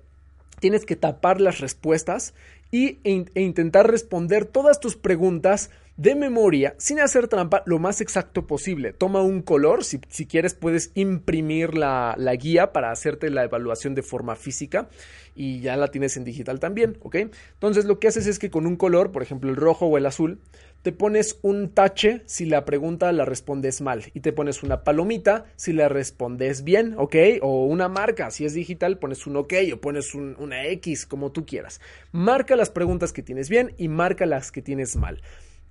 tienes 0.60 0.86
que 0.86 0.96
tapar 0.96 1.40
las 1.40 1.58
respuestas 1.58 2.34
y, 2.70 2.98
e, 3.02 3.24
e, 3.34 3.42
intentar 3.42 3.90
responder 3.90 4.44
todas 4.44 4.78
tus 4.78 4.96
preguntas 4.96 5.70
de 5.96 6.14
memoria 6.14 6.74
sin 6.78 6.98
hacer 6.98 7.28
trampa 7.28 7.62
lo 7.66 7.78
más 7.78 8.00
exacto 8.00 8.46
posible. 8.46 8.94
Toma 8.94 9.22
un 9.22 9.42
color, 9.42 9.84
si, 9.84 9.98
quieres 9.98 10.54
puedes 10.54 10.92
imprimir 10.94 11.76
la, 11.76 12.14
la, 12.16 12.34
guía 12.36 12.72
para 12.72 12.90
hacerte 12.90 13.28
la 13.28 13.44
evaluación 13.44 13.94
de 13.94 14.02
forma 14.02 14.34
física 14.34 14.88
y 15.34 15.60
ya 15.60 15.76
la 15.76 15.88
tienes 15.88 16.16
en 16.16 16.24
digital 16.24 16.58
también, 16.58 16.96
¿ok? 17.02 17.16
Entonces 17.52 17.84
lo 17.84 17.98
que 17.98 18.08
haces 18.08 18.26
es 18.26 18.38
que 18.38 18.50
con 18.50 18.66
un 18.66 18.76
color, 18.76 19.12
por 19.12 19.22
ejemplo 19.22 19.50
el 19.50 19.56
rojo 19.56 19.86
o 19.86 19.98
el 19.98 20.06
azul, 20.06 20.38
te 20.82 20.92
pones 20.92 21.38
un 21.42 21.70
tache 21.74 22.22
si 22.26 22.46
la 22.46 22.64
pregunta 22.64 23.12
la 23.12 23.24
respondes 23.24 23.80
mal 23.80 24.04
y 24.14 24.20
te 24.20 24.32
pones 24.32 24.62
una 24.62 24.82
palomita 24.82 25.44
si 25.56 25.72
la 25.72 25.88
respondes 25.88 26.64
bien, 26.64 26.94
¿ok? 26.96 27.16
O 27.42 27.66
una 27.66 27.88
marca, 27.88 28.30
si 28.30 28.44
es 28.44 28.54
digital 28.54 28.98
pones 28.98 29.26
un 29.26 29.36
OK 29.36 29.54
o 29.72 29.80
pones 29.80 30.14
una 30.14 30.66
X, 30.66 31.06
como 31.06 31.32
tú 31.32 31.44
quieras. 31.44 31.80
Marca 32.12 32.56
las 32.56 32.70
preguntas 32.70 33.12
que 33.12 33.22
tienes 33.22 33.48
bien 33.48 33.74
y 33.76 33.88
marca 33.88 34.26
las 34.26 34.52
que 34.52 34.62
tienes 34.62 34.96
mal. 34.96 35.20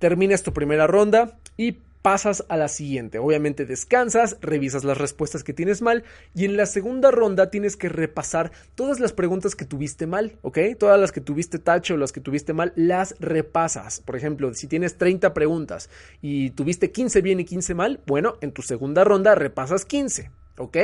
Terminas 0.00 0.42
tu 0.42 0.52
primera 0.54 0.86
ronda 0.86 1.38
y 1.58 1.76
pasas 2.02 2.44
a 2.48 2.56
la 2.56 2.68
siguiente. 2.68 3.18
Obviamente 3.18 3.66
descansas, 3.66 4.38
revisas 4.40 4.82
las 4.82 4.96
respuestas 4.96 5.44
que 5.44 5.52
tienes 5.52 5.82
mal 5.82 6.04
y 6.34 6.46
en 6.46 6.56
la 6.56 6.66
segunda 6.66 7.10
ronda 7.10 7.50
tienes 7.50 7.76
que 7.76 7.90
repasar 7.90 8.50
todas 8.74 8.98
las 8.98 9.12
preguntas 9.12 9.54
que 9.54 9.66
tuviste 9.66 10.06
mal, 10.06 10.38
¿ok? 10.42 10.58
Todas 10.78 10.98
las 10.98 11.12
que 11.12 11.20
tuviste 11.20 11.58
tacho 11.58 11.94
o 11.94 11.96
las 11.98 12.12
que 12.12 12.22
tuviste 12.22 12.54
mal, 12.54 12.72
las 12.76 13.14
repasas. 13.20 14.00
Por 14.00 14.16
ejemplo, 14.16 14.54
si 14.54 14.66
tienes 14.66 14.96
30 14.96 15.34
preguntas 15.34 15.90
y 16.22 16.50
tuviste 16.50 16.90
15 16.90 17.20
bien 17.20 17.40
y 17.40 17.44
15 17.44 17.74
mal, 17.74 18.00
bueno, 18.06 18.36
en 18.40 18.52
tu 18.52 18.62
segunda 18.62 19.04
ronda 19.04 19.34
repasas 19.34 19.84
15. 19.84 20.30
¿ok? 20.56 20.76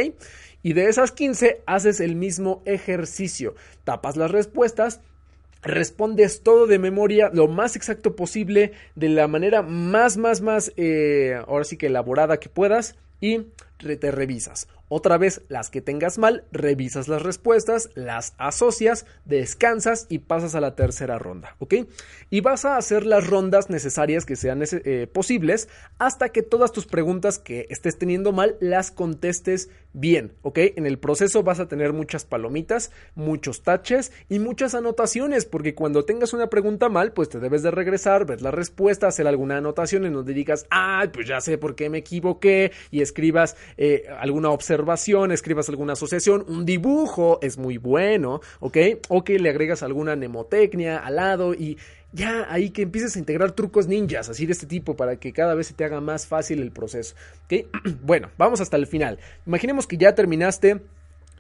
Y 0.63 0.73
de 0.73 0.89
esas 0.89 1.13
15 1.13 1.63
haces 1.67 2.01
el 2.01 2.17
mismo 2.17 2.63
ejercicio. 2.67 3.55
Tapas 3.85 4.17
las 4.17 4.31
respuestas 4.31 5.01
respondes 5.63 6.43
todo 6.43 6.67
de 6.67 6.79
memoria 6.79 7.31
lo 7.33 7.49
más 7.49 7.77
exacto 7.77 8.17
posible, 8.17 8.73
de 8.95 9.09
la 9.09 9.29
manera 9.29 9.63
más, 9.63 10.17
más, 10.17 10.41
más, 10.41 10.73
eh, 10.77 11.41
ahora 11.47 11.65
sí 11.65 11.77
que 11.77 11.87
elaborada 11.87 12.39
que 12.39 12.49
puedas 12.49 12.97
y 13.21 13.47
te 13.79 14.11
revisas. 14.11 14.69
Otra 14.89 15.19
vez, 15.19 15.43
las 15.49 15.69
que 15.69 15.81
tengas 15.81 16.17
mal, 16.17 16.45
revisas 16.53 17.09
las 17.09 17.23
respuestas, 17.23 17.91
las 17.95 18.35
asocias, 18.39 19.05
descansas 19.25 20.07
y 20.09 20.19
pasas 20.19 20.55
a 20.55 20.61
la 20.61 20.77
tercera 20.77 21.19
ronda, 21.19 21.57
¿ok? 21.59 21.75
Y 22.31 22.41
vas 22.41 22.65
a 22.65 22.77
hacer 22.77 23.05
las 23.05 23.27
rondas 23.27 23.69
necesarias 23.69 24.25
que 24.25 24.37
sean 24.37 24.63
eh, 24.63 25.09
posibles 25.13 25.69
hasta 25.99 26.29
que 26.29 26.43
todas 26.43 26.73
tus 26.73 26.87
preguntas 26.87 27.39
que 27.39 27.67
estés 27.69 27.99
teniendo 27.99 28.33
mal 28.33 28.57
las 28.61 28.93
contestes 28.93 29.71
bien, 29.97 30.35
¿ok? 30.43 30.59
En 30.77 30.87
el 30.87 30.99
proceso 30.99 31.43
vas 31.43 31.59
a 31.59 31.69
tener 31.69 31.95
muchas 31.95 32.27
palomitas, 32.27 32.93
muchos 33.15 33.63
taches 33.63 34.13
y 34.29 34.39
muchas 34.39 34.75
anotaciones, 34.75 35.47
porque 35.47 35.75
cuando 35.75 36.05
tengas 36.05 36.35
una 36.35 36.49
pregunta 36.49 36.91
mal, 36.91 37.13
pues 37.13 37.31
te 37.31 37.41
debes 37.41 37.63
de 37.63 37.71
regresar, 37.71 38.27
ver 38.27 38.43
la 38.43 38.51
respuesta, 38.51 39.09
hacer 39.09 39.27
alguna 39.27 39.57
anotación 39.57 40.05
en 40.05 40.13
donde 40.13 40.35
digas, 40.35 40.67
ah, 40.71 41.07
pues 41.11 41.27
ya 41.27 41.41
sé 41.41 41.57
por 41.57 41.75
qué 41.75 41.89
me 41.89 41.99
equivoqué 41.99 42.73
y 42.91 43.01
escribas 43.01 43.57
eh, 43.79 44.05
alguna 44.21 44.51
observación, 44.51 45.33
escribas 45.33 45.71
alguna 45.71 45.95
asociación, 45.95 46.45
un 46.47 46.67
dibujo 46.67 47.39
es 47.41 47.57
muy 47.57 47.79
bueno, 47.79 48.41
¿ok? 48.61 48.77
O 49.09 49.25
que 49.25 49.39
le 49.39 49.49
agregas 49.49 49.83
alguna 49.83 50.15
mnemotecnia 50.15 50.99
al 50.99 51.17
lado 51.17 51.55
y 51.55 51.79
ya 52.13 52.47
ahí 52.51 52.71
que 52.71 52.83
empieces 52.83 53.17
a 53.17 53.19
integrar 53.19 53.53
trucos 53.53 53.87
ninjas, 53.87 54.29
así 54.29 54.47
de 54.47 54.53
este 54.53 54.67
tipo, 54.67 54.97
para 54.97 55.17
que 55.17 55.33
cada 55.33 55.55
vez 55.55 55.69
se 55.69 55.75
te 55.75 55.85
haga 55.85 56.01
más 56.01 56.27
fácil 56.27 56.61
el 56.61 56.73
proceso. 56.73 57.15
¿ok? 57.45 57.67
bueno, 58.03 58.31
vamos 58.39 58.61
hasta 58.61 58.77
el 58.77 58.87
final. 58.87 59.19
Imaginemos 59.47 59.87
que 59.87 59.97
ya 59.97 60.15
terminaste 60.15 60.81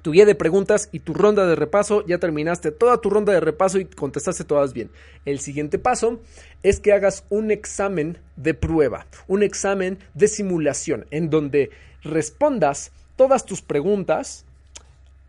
tu 0.06 0.12
guía 0.12 0.24
de 0.24 0.36
preguntas 0.36 0.88
y 0.92 1.00
tu 1.00 1.14
ronda 1.14 1.46
de 1.46 1.56
repaso, 1.56 2.06
ya 2.06 2.18
terminaste 2.18 2.70
toda 2.70 3.00
tu 3.00 3.10
ronda 3.10 3.32
de 3.32 3.40
repaso 3.40 3.80
y 3.80 3.86
contestaste 3.86 4.44
todas 4.44 4.72
bien. 4.72 4.90
El 5.24 5.40
siguiente 5.40 5.80
paso 5.80 6.20
es 6.62 6.78
que 6.78 6.92
hagas 6.92 7.24
un 7.28 7.50
examen 7.50 8.18
de 8.36 8.54
prueba, 8.54 9.06
un 9.26 9.42
examen 9.42 9.98
de 10.14 10.28
simulación, 10.28 11.06
en 11.10 11.28
donde 11.28 11.70
respondas 12.02 12.92
todas 13.16 13.46
tus 13.46 13.62
preguntas 13.62 14.44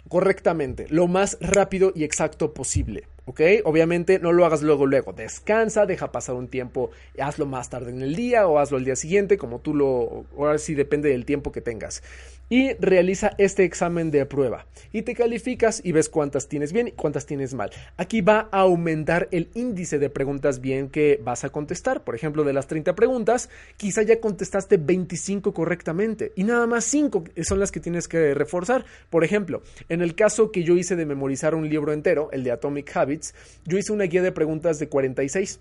correctamente, 0.10 0.86
lo 0.89 1.08
más 1.08 1.38
rápido 1.41 1.91
y 1.95 2.04
exacto 2.04 2.54
posible. 2.54 3.08
¿Ok? 3.28 3.42
Obviamente 3.66 4.20
no 4.20 4.32
lo 4.32 4.46
hagas 4.46 4.63
luego, 4.63 4.86
luego. 4.86 5.13
Descansa, 5.13 5.86
deja 5.86 6.12
pasar 6.12 6.36
un 6.36 6.48
tiempo, 6.48 6.90
hazlo 7.20 7.46
más 7.46 7.70
tarde 7.70 7.92
en 7.92 8.02
el 8.02 8.16
día 8.16 8.48
o 8.48 8.58
hazlo 8.58 8.78
el 8.78 8.86
día 8.86 8.96
siguiente, 8.96 9.38
como 9.38 9.60
tú 9.60 9.76
lo, 9.76 10.26
ahora 10.38 10.58
sí 10.58 10.74
depende 10.74 11.10
del 11.10 11.26
tiempo 11.26 11.52
que 11.52 11.62
tengas 11.62 12.02
y 12.50 12.74
realiza 12.74 13.32
este 13.38 13.64
examen 13.64 14.12
de 14.12 14.26
prueba 14.26 14.66
y 14.92 15.02
te 15.02 15.14
calificas 15.14 15.82
y 15.84 15.92
ves 15.92 16.10
cuántas 16.10 16.48
tienes 16.48 16.74
bien 16.74 16.88
y 16.88 16.92
cuántas 16.92 17.26
tienes 17.26 17.54
mal. 17.54 17.72
Aquí 17.98 18.22
va 18.22 18.50
a 18.52 18.62
aumentar 18.62 19.28
el 19.32 19.50
índice 19.54 20.00
de 20.00 20.10
preguntas 20.10 20.62
bien 20.62 20.90
que 20.90 21.20
vas 21.24 21.44
a 21.44 21.50
contestar. 21.50 22.04
Por 22.04 22.16
ejemplo, 22.16 22.44
de 22.44 22.54
las 22.54 22.68
30 22.68 22.96
preguntas, 22.96 23.50
quizá 23.76 24.02
ya 24.02 24.20
contestaste 24.20 24.78
25 24.78 25.54
correctamente 25.54 26.32
y 26.36 26.44
nada 26.44 26.68
más 26.68 26.86
5 26.86 27.26
son 27.44 27.60
las 27.60 27.72
que 27.72 27.80
tienes 27.80 28.08
que 28.08 28.34
reforzar. 28.34 28.86
Por 29.10 29.24
ejemplo, 29.24 29.62
en 29.90 30.02
el 30.02 30.16
caso 30.16 30.52
que 30.52 30.64
yo 30.64 30.76
hice 30.76 30.96
de 30.96 31.06
memorizar 31.06 31.56
un 31.56 31.70
libro 31.70 31.94
entero, 31.94 32.30
el 32.32 32.44
de 32.44 32.52
Atomic 32.52 32.96
Habits, 32.96 33.34
yo 33.66 33.78
hice 33.78 33.92
una 33.92 34.06
guía 34.06 34.22
de 34.22 34.32
preguntas 34.32 34.80
de 34.80 34.88
46 34.88 35.60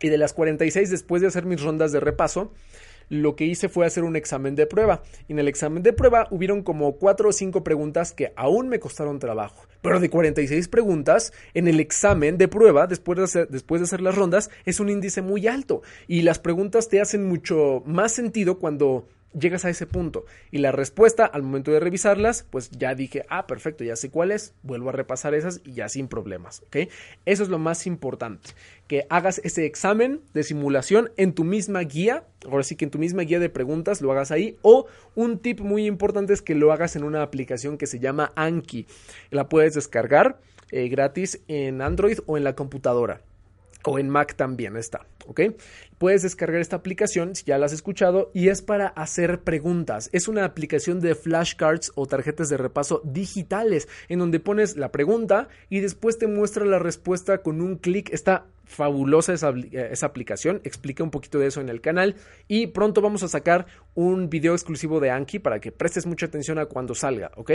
y 0.00 0.08
de 0.08 0.18
las 0.18 0.32
46 0.32 0.90
después 0.90 1.22
de 1.22 1.28
hacer 1.28 1.46
mis 1.46 1.62
rondas 1.62 1.92
de 1.92 2.00
repaso, 2.00 2.52
lo 3.08 3.36
que 3.36 3.44
hice 3.44 3.68
fue 3.68 3.86
hacer 3.86 4.04
un 4.04 4.16
examen 4.16 4.54
de 4.54 4.66
prueba. 4.66 5.02
Y 5.28 5.32
en 5.32 5.38
el 5.38 5.48
examen 5.48 5.82
de 5.82 5.92
prueba 5.92 6.26
hubieron 6.30 6.62
como 6.62 6.96
cuatro 6.96 7.28
o 7.28 7.32
cinco 7.32 7.62
preguntas 7.64 8.12
que 8.12 8.32
aún 8.36 8.68
me 8.68 8.80
costaron 8.80 9.18
trabajo. 9.18 9.66
Pero 9.82 10.00
de 10.00 10.10
46 10.10 10.68
preguntas, 10.68 11.32
en 11.54 11.68
el 11.68 11.80
examen 11.80 12.38
de 12.38 12.48
prueba, 12.48 12.86
después 12.86 13.18
de, 13.18 13.24
hacer, 13.24 13.48
después 13.48 13.80
de 13.80 13.84
hacer 13.84 14.00
las 14.00 14.16
rondas, 14.16 14.50
es 14.64 14.80
un 14.80 14.88
índice 14.88 15.22
muy 15.22 15.46
alto. 15.46 15.82
Y 16.08 16.22
las 16.22 16.38
preguntas 16.38 16.88
te 16.88 17.00
hacen 17.00 17.28
mucho 17.28 17.82
más 17.86 18.12
sentido 18.12 18.58
cuando 18.58 19.06
llegas 19.32 19.64
a 19.64 19.70
ese 19.70 19.86
punto. 19.86 20.24
Y 20.50 20.58
la 20.58 20.72
respuesta 20.72 21.24
al 21.24 21.42
momento 21.42 21.70
de 21.70 21.80
revisarlas, 21.80 22.44
pues 22.48 22.70
ya 22.70 22.94
dije, 22.94 23.24
ah, 23.28 23.46
perfecto, 23.46 23.84
ya 23.84 23.96
sé 23.96 24.10
cuál 24.10 24.30
es, 24.30 24.54
vuelvo 24.62 24.88
a 24.88 24.92
repasar 24.92 25.34
esas 25.34 25.60
y 25.64 25.74
ya 25.74 25.88
sin 25.88 26.08
problemas, 26.08 26.62
¿ok? 26.66 26.88
Eso 27.24 27.42
es 27.42 27.48
lo 27.48 27.58
más 27.58 27.86
importante, 27.86 28.50
que 28.88 29.06
hagas 29.10 29.40
ese 29.44 29.66
examen 29.66 30.20
de 30.34 30.42
simulación 30.42 31.10
en 31.16 31.32
tu 31.32 31.44
misma 31.44 31.80
guía, 31.80 32.24
ahora 32.44 32.62
sí 32.62 32.76
que 32.76 32.84
en 32.84 32.90
tu 32.90 32.98
misma 32.98 33.22
guía 33.22 33.38
de 33.38 33.50
preguntas 33.50 34.00
lo 34.00 34.12
hagas 34.12 34.30
ahí, 34.30 34.56
o 34.62 34.86
un 35.14 35.38
tip 35.38 35.60
muy 35.60 35.86
importante 35.86 36.32
es 36.32 36.42
que 36.42 36.54
lo 36.54 36.72
hagas 36.72 36.96
en 36.96 37.04
una 37.04 37.22
aplicación 37.22 37.78
que 37.78 37.86
se 37.86 37.98
llama 37.98 38.32
Anki. 38.36 38.86
La 39.30 39.48
puedes 39.48 39.74
descargar 39.74 40.40
eh, 40.70 40.88
gratis 40.88 41.40
en 41.48 41.80
Android 41.82 42.18
o 42.26 42.36
en 42.36 42.44
la 42.44 42.54
computadora 42.54 43.20
o 43.86 43.98
en 43.98 44.10
Mac 44.10 44.34
también 44.34 44.76
está, 44.76 45.06
¿ok? 45.26 45.40
Puedes 45.98 46.22
descargar 46.22 46.60
esta 46.60 46.76
aplicación 46.76 47.34
si 47.34 47.44
ya 47.44 47.56
la 47.56 47.66
has 47.66 47.72
escuchado 47.72 48.30
y 48.34 48.48
es 48.48 48.60
para 48.60 48.88
hacer 48.88 49.40
preguntas. 49.40 50.10
Es 50.12 50.28
una 50.28 50.44
aplicación 50.44 51.00
de 51.00 51.14
flashcards 51.14 51.92
o 51.94 52.06
tarjetas 52.06 52.48
de 52.50 52.58
repaso 52.58 53.00
digitales 53.04 53.88
en 54.08 54.18
donde 54.18 54.40
pones 54.40 54.76
la 54.76 54.92
pregunta 54.92 55.48
y 55.70 55.80
después 55.80 56.18
te 56.18 56.26
muestra 56.26 56.66
la 56.66 56.78
respuesta 56.78 57.38
con 57.38 57.62
un 57.62 57.76
clic. 57.76 58.12
Está 58.12 58.46
fabulosa 58.66 59.32
esa, 59.32 59.54
esa, 59.72 60.06
aplicación. 60.06 60.60
Expliqué 60.64 61.02
un 61.02 61.10
poquito 61.10 61.38
de 61.38 61.46
eso 61.46 61.60
en 61.60 61.68
el 61.68 61.80
canal. 61.80 62.16
Y 62.48 62.68
pronto 62.68 63.00
vamos 63.00 63.22
a 63.22 63.28
sacar 63.28 63.66
un 63.94 64.28
video 64.28 64.52
exclusivo 64.52 65.00
de 65.00 65.10
Anki 65.10 65.38
para 65.38 65.60
que 65.60 65.72
prestes 65.72 66.04
mucha 66.04 66.26
atención 66.26 66.58
a 66.58 66.66
cuando 66.66 66.94
salga, 66.94 67.30
¿ok? 67.36 67.52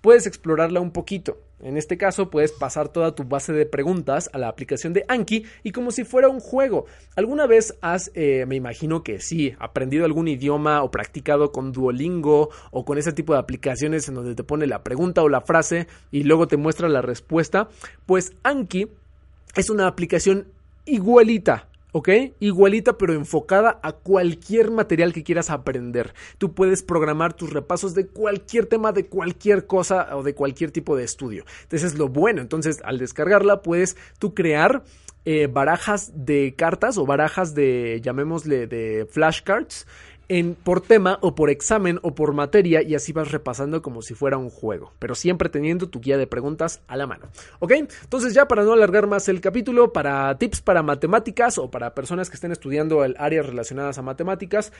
Puedes 0.00 0.26
explorarla 0.26 0.80
un 0.80 0.90
poquito. 0.90 1.38
En 1.60 1.76
este 1.76 1.96
caso, 1.96 2.30
puedes 2.30 2.52
pasar 2.52 2.88
toda 2.88 3.14
tu 3.14 3.24
base 3.24 3.52
de 3.52 3.64
preguntas 3.64 4.28
a 4.32 4.38
la 4.38 4.48
aplicación 4.48 4.92
de 4.92 5.04
Anki 5.08 5.44
y 5.62 5.70
como 5.70 5.92
si 5.92 6.04
fuera 6.04 6.28
un 6.28 6.40
juego. 6.40 6.86
¿Alguna 7.14 7.46
vez 7.46 7.76
eh, 8.14 8.46
me 8.46 8.56
imagino 8.56 9.02
que 9.02 9.20
sí, 9.20 9.54
aprendido 9.58 10.06
algún 10.06 10.26
idioma 10.26 10.82
o 10.82 10.90
practicado 10.90 11.52
con 11.52 11.70
Duolingo 11.72 12.48
o 12.70 12.84
con 12.84 12.96
ese 12.96 13.12
tipo 13.12 13.34
de 13.34 13.40
aplicaciones 13.40 14.08
en 14.08 14.14
donde 14.14 14.34
te 14.34 14.42
pone 14.42 14.66
la 14.66 14.82
pregunta 14.82 15.22
o 15.22 15.28
la 15.28 15.42
frase 15.42 15.86
y 16.10 16.22
luego 16.24 16.48
te 16.48 16.56
muestra 16.56 16.88
la 16.88 17.02
respuesta? 17.02 17.68
Pues 18.06 18.32
Anki 18.42 18.88
es 19.54 19.68
una 19.68 19.86
aplicación 19.86 20.48
igualita. 20.86 21.68
¿ok? 21.92 22.08
Igualita 22.40 22.98
pero 22.98 23.12
enfocada 23.12 23.78
a 23.82 23.92
cualquier 23.92 24.72
material 24.72 25.12
que 25.12 25.22
quieras 25.22 25.50
aprender. 25.50 26.12
Tú 26.38 26.52
puedes 26.52 26.82
programar 26.82 27.34
tus 27.34 27.52
repasos 27.52 27.94
de 27.94 28.08
cualquier 28.08 28.66
tema, 28.66 28.90
de 28.90 29.06
cualquier 29.06 29.66
cosa 29.66 30.16
o 30.16 30.24
de 30.24 30.34
cualquier 30.34 30.72
tipo 30.72 30.96
de 30.96 31.04
estudio. 31.04 31.44
Entonces 31.62 31.92
es 31.92 31.98
lo 31.98 32.08
bueno. 32.08 32.40
Entonces 32.40 32.80
al 32.82 32.98
descargarla 32.98 33.62
puedes 33.62 33.96
tú 34.18 34.34
crear 34.34 34.82
eh, 35.24 35.46
barajas 35.46 36.12
de 36.14 36.54
cartas 36.56 36.98
o 36.98 37.06
barajas 37.06 37.54
de, 37.54 38.00
llamémosle, 38.02 38.66
de 38.66 39.06
flashcards 39.10 39.86
en, 40.28 40.54
por 40.54 40.80
tema 40.80 41.18
o 41.20 41.34
por 41.34 41.50
examen 41.50 41.98
o 42.02 42.14
por 42.14 42.32
materia 42.32 42.82
y 42.82 42.94
así 42.94 43.12
vas 43.12 43.30
repasando 43.30 43.82
como 43.82 44.02
si 44.02 44.14
fuera 44.14 44.36
un 44.36 44.50
juego, 44.50 44.92
pero 44.98 45.14
siempre 45.14 45.48
teniendo 45.48 45.88
tu 45.88 46.00
guía 46.00 46.18
de 46.18 46.26
preguntas 46.26 46.82
a 46.88 46.96
la 46.96 47.06
mano. 47.06 47.28
¿Ok? 47.58 47.72
Entonces 47.72 48.34
ya 48.34 48.48
para 48.48 48.64
no 48.64 48.72
alargar 48.72 49.06
más 49.06 49.28
el 49.28 49.40
capítulo, 49.40 49.92
para 49.92 50.36
tips 50.38 50.60
para 50.60 50.82
matemáticas 50.82 51.58
o 51.58 51.70
para 51.70 51.94
personas 51.94 52.30
que 52.30 52.36
estén 52.36 52.52
estudiando 52.52 53.02
áreas 53.18 53.46
relacionadas 53.46 53.98
a 53.98 54.02
matemáticas, 54.02 54.72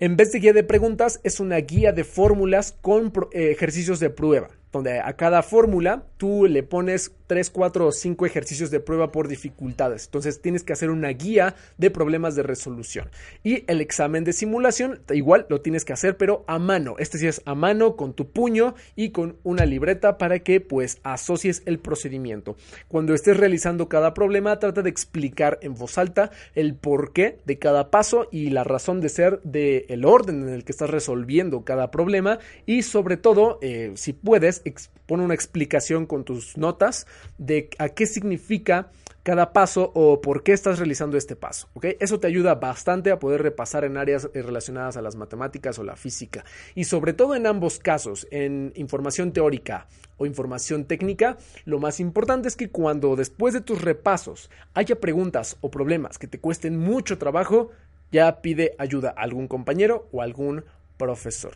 en 0.00 0.16
vez 0.16 0.32
de 0.32 0.40
guía 0.40 0.52
de 0.52 0.64
preguntas 0.64 1.20
es 1.22 1.40
una 1.40 1.56
guía 1.58 1.92
de 1.92 2.04
fórmulas 2.04 2.72
con 2.80 3.12
eh, 3.32 3.50
ejercicios 3.50 4.00
de 4.00 4.10
prueba 4.10 4.48
donde 4.74 5.00
a 5.00 5.12
cada 5.14 5.42
fórmula 5.42 6.04
tú 6.16 6.46
le 6.46 6.62
pones 6.62 7.12
3, 7.26 7.50
4 7.50 7.86
o 7.86 7.92
5 7.92 8.26
ejercicios 8.26 8.70
de 8.70 8.80
prueba 8.80 9.12
por 9.12 9.28
dificultades. 9.28 10.06
Entonces 10.06 10.40
tienes 10.42 10.62
que 10.62 10.72
hacer 10.72 10.90
una 10.90 11.08
guía 11.08 11.54
de 11.78 11.90
problemas 11.90 12.34
de 12.34 12.42
resolución. 12.42 13.08
Y 13.42 13.64
el 13.66 13.80
examen 13.80 14.24
de 14.24 14.32
simulación, 14.32 15.00
igual 15.12 15.46
lo 15.48 15.60
tienes 15.60 15.84
que 15.84 15.92
hacer, 15.92 16.16
pero 16.16 16.44
a 16.46 16.58
mano. 16.58 16.96
Este 16.98 17.18
sí 17.18 17.26
es 17.26 17.42
a 17.46 17.54
mano, 17.54 17.96
con 17.96 18.14
tu 18.14 18.30
puño 18.30 18.74
y 18.96 19.10
con 19.10 19.36
una 19.42 19.64
libreta 19.64 20.18
para 20.18 20.40
que 20.40 20.60
pues 20.60 20.98
asocies 21.02 21.62
el 21.66 21.78
procedimiento. 21.78 22.56
Cuando 22.88 23.14
estés 23.14 23.36
realizando 23.36 23.88
cada 23.88 24.12
problema, 24.12 24.58
trata 24.58 24.82
de 24.82 24.90
explicar 24.90 25.58
en 25.62 25.74
voz 25.74 25.98
alta 25.98 26.30
el 26.54 26.74
porqué 26.74 27.38
de 27.44 27.58
cada 27.58 27.90
paso 27.90 28.28
y 28.30 28.50
la 28.50 28.64
razón 28.64 29.00
de 29.00 29.08
ser 29.08 29.40
del 29.42 29.86
el 29.88 30.04
orden 30.04 30.42
en 30.42 30.48
el 30.48 30.64
que 30.64 30.72
estás 30.72 30.90
resolviendo 30.90 31.64
cada 31.64 31.90
problema. 31.90 32.38
Y 32.66 32.82
sobre 32.82 33.16
todo, 33.16 33.58
eh, 33.62 33.92
si 33.94 34.12
puedes, 34.12 34.62
pone 35.06 35.24
una 35.24 35.34
explicación 35.34 36.06
con 36.06 36.24
tus 36.24 36.56
notas 36.56 37.06
de 37.38 37.70
a 37.78 37.88
qué 37.90 38.06
significa 38.06 38.90
cada 39.24 39.54
paso 39.54 39.90
o 39.94 40.20
por 40.20 40.42
qué 40.42 40.52
estás 40.52 40.78
realizando 40.78 41.16
este 41.16 41.34
paso. 41.34 41.68
Eso 41.98 42.20
te 42.20 42.26
ayuda 42.26 42.56
bastante 42.56 43.10
a 43.10 43.18
poder 43.18 43.42
repasar 43.42 43.84
en 43.84 43.96
áreas 43.96 44.28
eh, 44.34 44.42
relacionadas 44.42 44.98
a 44.98 45.02
las 45.02 45.16
matemáticas 45.16 45.78
o 45.78 45.82
la 45.82 45.96
física. 45.96 46.44
Y 46.74 46.84
sobre 46.84 47.14
todo 47.14 47.34
en 47.34 47.46
ambos 47.46 47.78
casos, 47.78 48.28
en 48.30 48.72
información 48.76 49.32
teórica 49.32 49.88
o 50.18 50.26
información 50.26 50.84
técnica, 50.84 51.38
lo 51.64 51.80
más 51.80 52.00
importante 52.00 52.48
es 52.48 52.56
que 52.56 52.68
cuando 52.68 53.16
después 53.16 53.54
de 53.54 53.62
tus 53.62 53.80
repasos 53.80 54.50
haya 54.74 55.00
preguntas 55.00 55.56
o 55.62 55.70
problemas 55.70 56.18
que 56.18 56.28
te 56.28 56.38
cuesten 56.38 56.78
mucho 56.78 57.16
trabajo, 57.16 57.70
ya 58.12 58.42
pide 58.42 58.74
ayuda 58.78 59.14
a 59.16 59.22
algún 59.22 59.48
compañero 59.48 60.06
o 60.12 60.20
algún 60.20 60.64
profesor. 60.98 61.54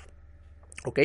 ¿Ok? 0.84 1.00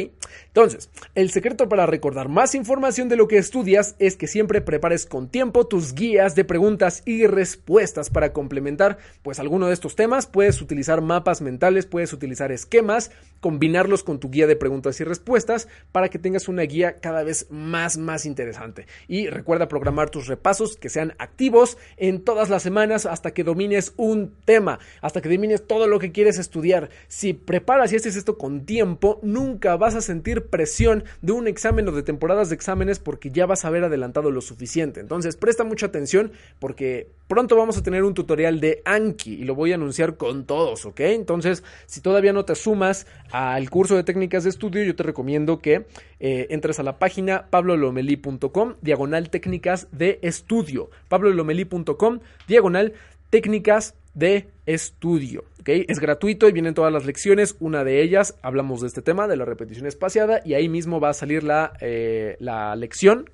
Entonces, 0.48 0.90
el 1.16 1.32
secreto 1.32 1.68
para 1.68 1.88
recordar 1.88 2.30
más 2.30 2.54
información 2.54 3.10
de 3.10 3.16
lo 3.16 3.28
que 3.28 3.40
estudias 3.40 3.96
es 3.98 4.16
que 4.16 4.28
siempre 4.28 4.62
prepares 4.62 5.08
con 5.08 5.30
tiempo 5.30 5.66
tus 5.66 5.96
guías 5.96 6.36
de 6.36 6.46
preguntas 6.46 7.02
y 7.06 7.26
respuestas 7.26 8.12
para 8.12 8.34
complementar 8.34 9.00
pues 9.24 9.40
alguno 9.40 9.68
de 9.68 9.74
estos 9.74 9.96
temas. 9.96 10.28
Puedes 10.28 10.62
utilizar 10.62 11.02
mapas 11.02 11.42
mentales, 11.42 11.88
puedes 11.88 12.14
utilizar 12.14 12.52
esquemas, 12.52 13.10
combinarlos 13.40 14.04
con 14.04 14.20
tu 14.20 14.30
guía 14.30 14.46
de 14.46 14.56
preguntas 14.56 15.00
y 15.02 15.06
respuestas 15.06 15.68
para 15.92 16.10
que 16.10 16.20
tengas 16.20 16.48
una 16.48 16.62
guía 16.62 17.00
cada 17.00 17.24
vez 17.24 17.48
más 17.50 17.98
más 17.98 18.28
interesante. 18.28 18.86
Y 19.08 19.28
recuerda 19.28 19.68
programar 19.68 20.12
tus 20.12 20.28
repasos 20.28 20.78
que 20.78 20.90
sean 20.90 21.16
activos 21.18 21.80
en 21.98 22.24
todas 22.24 22.52
las 22.52 22.62
semanas 22.62 23.08
hasta 23.08 23.32
que 23.32 23.44
domines 23.44 23.94
un 23.98 24.36
tema, 24.46 24.78
hasta 25.02 25.20
que 25.20 25.30
domines 25.30 25.66
todo 25.66 25.88
lo 25.88 25.98
que 25.98 26.12
quieres 26.12 26.38
estudiar. 26.38 26.90
Si 27.08 27.34
preparas 27.34 27.92
y 27.92 27.96
haces 27.96 28.16
esto 28.16 28.38
con 28.38 28.66
tiempo, 28.66 29.20
nunca 29.24 29.63
vas 29.64 29.96
a 29.96 30.02
sentir 30.02 30.48
presión 30.48 31.04
de 31.22 31.32
un 31.32 31.48
examen 31.48 31.88
o 31.88 31.92
de 31.92 32.04
temporadas 32.04 32.50
de 32.50 32.56
exámenes 32.56 33.00
porque 33.00 33.32
ya 33.32 33.46
vas 33.46 33.66
a 33.66 33.70
haber 33.70 33.84
adelantado 33.84 34.32
lo 34.32 34.42
suficiente. 34.42 35.00
Entonces, 35.00 35.38
presta 35.38 35.64
mucha 35.64 35.88
atención 35.88 36.32
porque 36.60 37.10
pronto 37.28 37.56
vamos 37.56 37.78
a 37.78 37.84
tener 37.84 38.04
un 38.04 38.14
tutorial 38.14 38.60
de 38.60 38.82
Anki 38.86 39.34
y 39.34 39.44
lo 39.44 39.56
voy 39.56 39.72
a 39.72 39.76
anunciar 39.76 40.18
con 40.18 40.46
todos, 40.46 40.86
¿ok? 40.86 41.00
Entonces, 41.02 41.64
si 41.86 42.02
todavía 42.02 42.34
no 42.34 42.46
te 42.46 42.56
sumas 42.56 43.08
al 43.32 43.70
curso 43.70 43.96
de 43.96 44.04
técnicas 44.04 44.44
de 44.44 44.50
estudio, 44.50 44.84
yo 44.84 44.96
te 44.96 45.04
recomiendo 45.04 45.60
que 45.60 45.86
eh, 46.20 46.48
entres 46.50 46.80
a 46.80 46.84
la 46.84 47.00
página 47.00 47.50
pablolomeli.com, 47.50 48.76
diagonal 48.82 49.30
técnicas 49.30 49.88
de 49.92 50.20
estudio. 50.22 50.90
pablolomeli.com, 51.10 52.20
diagonal 52.48 52.94
técnicas 53.30 53.96
de 54.14 54.48
estudio. 54.66 55.44
¿okay? 55.60 55.86
Es 55.88 56.00
gratuito 56.00 56.48
y 56.48 56.52
vienen 56.52 56.74
todas 56.74 56.94
las 56.94 57.06
lecciones. 57.06 57.56
Una 57.60 57.84
de 57.84 58.02
ellas 58.02 58.38
hablamos 58.42 58.82
de 58.82 58.88
este 58.88 59.02
tema, 59.02 59.28
de 59.28 59.38
la 59.38 59.46
repetición 59.46 59.88
espaciada, 59.88 60.42
y 60.46 60.54
ahí 60.54 60.70
mismo 60.70 61.00
va 61.00 61.10
a 61.10 61.14
salir 61.14 61.44
la, 61.44 61.74
eh, 61.82 62.38
la 62.40 62.76
lección 62.76 63.30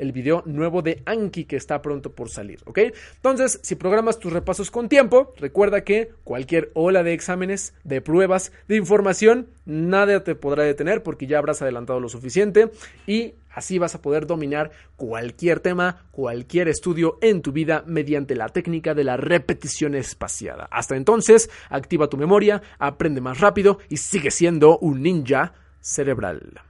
el 0.00 0.12
video 0.12 0.42
nuevo 0.46 0.82
de 0.82 1.02
Anki 1.06 1.44
que 1.44 1.56
está 1.56 1.82
pronto 1.82 2.12
por 2.12 2.30
salir, 2.30 2.60
¿ok? 2.64 2.78
Entonces, 3.16 3.60
si 3.62 3.76
programas 3.76 4.18
tus 4.18 4.32
repasos 4.32 4.70
con 4.70 4.88
tiempo, 4.88 5.32
recuerda 5.38 5.84
que 5.84 6.10
cualquier 6.24 6.70
ola 6.74 7.02
de 7.02 7.12
exámenes, 7.12 7.74
de 7.84 8.00
pruebas, 8.00 8.52
de 8.66 8.76
información, 8.76 9.48
nada 9.64 10.24
te 10.24 10.34
podrá 10.34 10.64
detener 10.64 11.02
porque 11.02 11.26
ya 11.26 11.38
habrás 11.38 11.62
adelantado 11.62 12.00
lo 12.00 12.08
suficiente 12.08 12.70
y 13.06 13.34
así 13.50 13.78
vas 13.78 13.94
a 13.94 14.02
poder 14.02 14.26
dominar 14.26 14.70
cualquier 14.96 15.60
tema, 15.60 16.06
cualquier 16.10 16.68
estudio 16.68 17.18
en 17.20 17.42
tu 17.42 17.52
vida 17.52 17.84
mediante 17.86 18.34
la 18.34 18.48
técnica 18.48 18.94
de 18.94 19.04
la 19.04 19.16
repetición 19.16 19.94
espaciada. 19.94 20.68
Hasta 20.70 20.96
entonces, 20.96 21.50
activa 21.68 22.08
tu 22.08 22.16
memoria, 22.16 22.62
aprende 22.78 23.20
más 23.20 23.40
rápido 23.40 23.78
y 23.88 23.98
sigue 23.98 24.30
siendo 24.30 24.78
un 24.78 25.02
ninja 25.02 25.52
cerebral. 25.80 26.69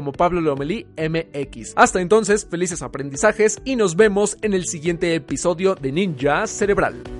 como 0.00 0.12
Pablo 0.12 0.40
Lomelí 0.40 0.86
MX. 0.96 1.74
Hasta 1.76 2.00
entonces, 2.00 2.46
felices 2.50 2.80
aprendizajes 2.80 3.60
y 3.66 3.76
nos 3.76 3.96
vemos 3.96 4.38
en 4.40 4.54
el 4.54 4.64
siguiente 4.64 5.14
episodio 5.14 5.74
de 5.74 5.92
Ninja 5.92 6.46
Cerebral. 6.46 7.19